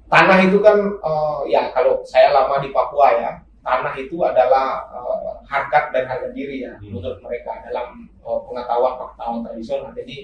[0.06, 3.30] tanah itu kan uh, ya kalau saya lama di Papua ya
[3.60, 6.96] tanah itu adalah uh, harkat dan harga diri ya hmm.
[6.96, 9.92] menurut mereka dalam uh, pengetahuan pengetahuan tradisional.
[9.92, 10.16] Jadi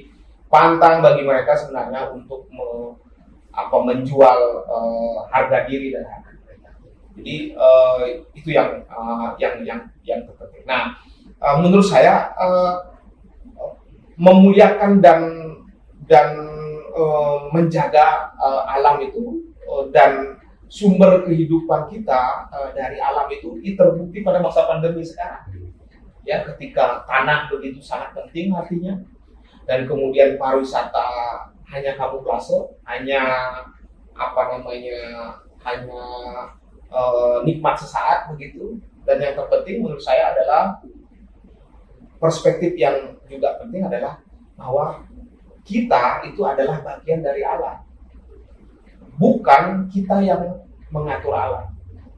[0.49, 2.97] pantang bagi mereka sebenarnya untuk me,
[3.53, 6.69] apa menjual uh, harga diri dan harga mereka.
[7.21, 8.01] Jadi uh,
[8.33, 10.65] itu yang uh, yang yang yang terpenting.
[10.65, 10.97] Nah
[11.41, 12.97] uh, menurut saya uh,
[14.17, 15.21] memuliakan dan
[16.09, 16.33] dan
[16.97, 24.23] uh, menjaga uh, alam itu uh, dan sumber kehidupan kita uh, dari alam itu terbukti
[24.27, 25.47] pada masa pandemi sekarang
[26.27, 28.99] ya ketika tanah begitu sangat penting artinya
[29.67, 31.07] dan kemudian pariwisata
[31.71, 33.23] hanya kamuflase hanya
[34.15, 34.99] apa namanya
[35.63, 36.03] hanya
[36.91, 40.83] uh, nikmat sesaat begitu dan yang terpenting menurut saya adalah
[42.19, 44.19] perspektif yang juga penting adalah
[44.59, 45.07] bahwa
[45.63, 47.86] kita itu adalah bagian dari alam.
[49.17, 50.61] Bukan kita yang
[50.93, 51.73] mengatur alam.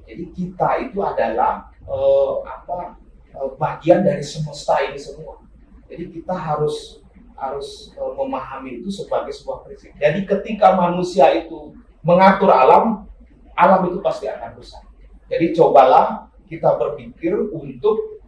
[0.09, 2.96] Jadi kita itu adalah uh, apa
[3.36, 5.38] uh, bagian dari semesta ini semua.
[5.86, 7.01] Jadi kita harus
[7.38, 9.94] harus uh, memahami itu sebagai sebuah prinsip.
[10.01, 13.07] Jadi ketika manusia itu mengatur alam,
[13.55, 14.82] alam itu pasti akan rusak.
[15.28, 18.18] Jadi cobalah kita berpikir untuk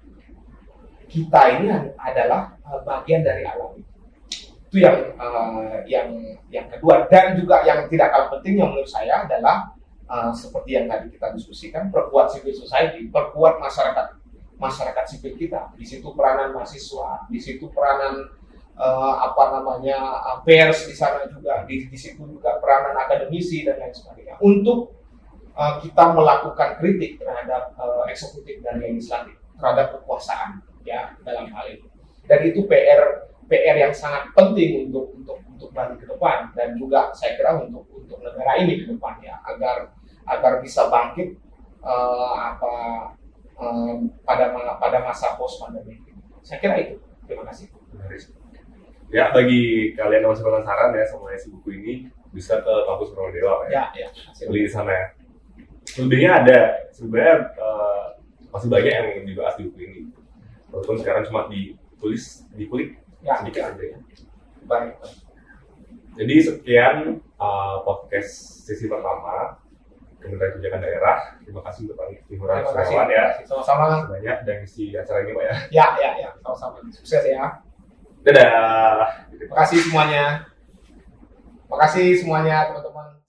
[1.11, 2.55] kita ini adalah
[2.87, 3.83] bagian dari alam
[4.71, 6.09] itu yang uh, yang
[6.47, 7.11] yang kedua.
[7.11, 9.75] Dan juga yang tidak kalah penting yang menurut saya adalah
[10.07, 14.15] uh, seperti yang tadi kita diskusikan perkuat civil society perkuat masyarakat
[14.63, 15.75] masyarakat sipil kita.
[15.75, 18.31] Di situ peranan mahasiswa di situ peranan
[18.79, 19.99] uh, apa namanya
[20.47, 24.39] pers di sana juga di, di situ juga peranan akademisi dan lain sebagainya.
[24.39, 24.95] Untuk
[25.59, 31.91] uh, kita melakukan kritik terhadap uh, eksekutif dan legislatif terhadap kekuasaan ya dalam hal itu.
[32.31, 37.11] Dan itu PR PR yang sangat penting untuk untuk untuk bagi ke depan dan juga
[37.11, 39.91] saya kira untuk untuk negara ini ke depan ya agar
[40.31, 41.35] agar bisa bangkit
[41.83, 42.73] uh, apa
[43.59, 45.99] uh, pada pada masa post pandemi.
[46.47, 47.03] Saya kira itu.
[47.27, 47.67] Terima kasih.
[49.11, 51.95] Ya bagi kalian yang masih penasaran ya sama isi buku ini
[52.31, 53.91] bisa ke kampus Dewa ya.
[53.91, 54.47] Ya, ya.
[54.47, 55.07] Beli di sana ya.
[55.91, 56.59] Selebihnya ada
[56.95, 58.15] sebenarnya uh,
[58.55, 60.01] masih banyak yang dibahas di buku ini
[60.71, 62.95] walaupun sekarang cuma ditulis di kulit
[63.25, 63.99] ya, sedikit aja ya.
[64.69, 64.93] Baik.
[66.21, 66.97] Jadi sekian
[67.41, 69.57] uh, podcast sesi pertama
[70.21, 71.19] Kementerian Kebijakan Daerah.
[71.41, 73.25] Terima kasih untuk Pak Timuran Surawan ya.
[73.49, 74.05] Sama-sama.
[74.11, 75.55] Banyak dan isi acara ini Pak ya.
[75.73, 76.31] Ya, ya, ya.
[76.45, 76.77] Sama-sama.
[76.93, 77.65] Sukses ya.
[78.21, 79.25] Dadah.
[79.33, 80.25] Terima kasih semuanya.
[81.65, 83.20] Terima kasih semuanya teman-teman.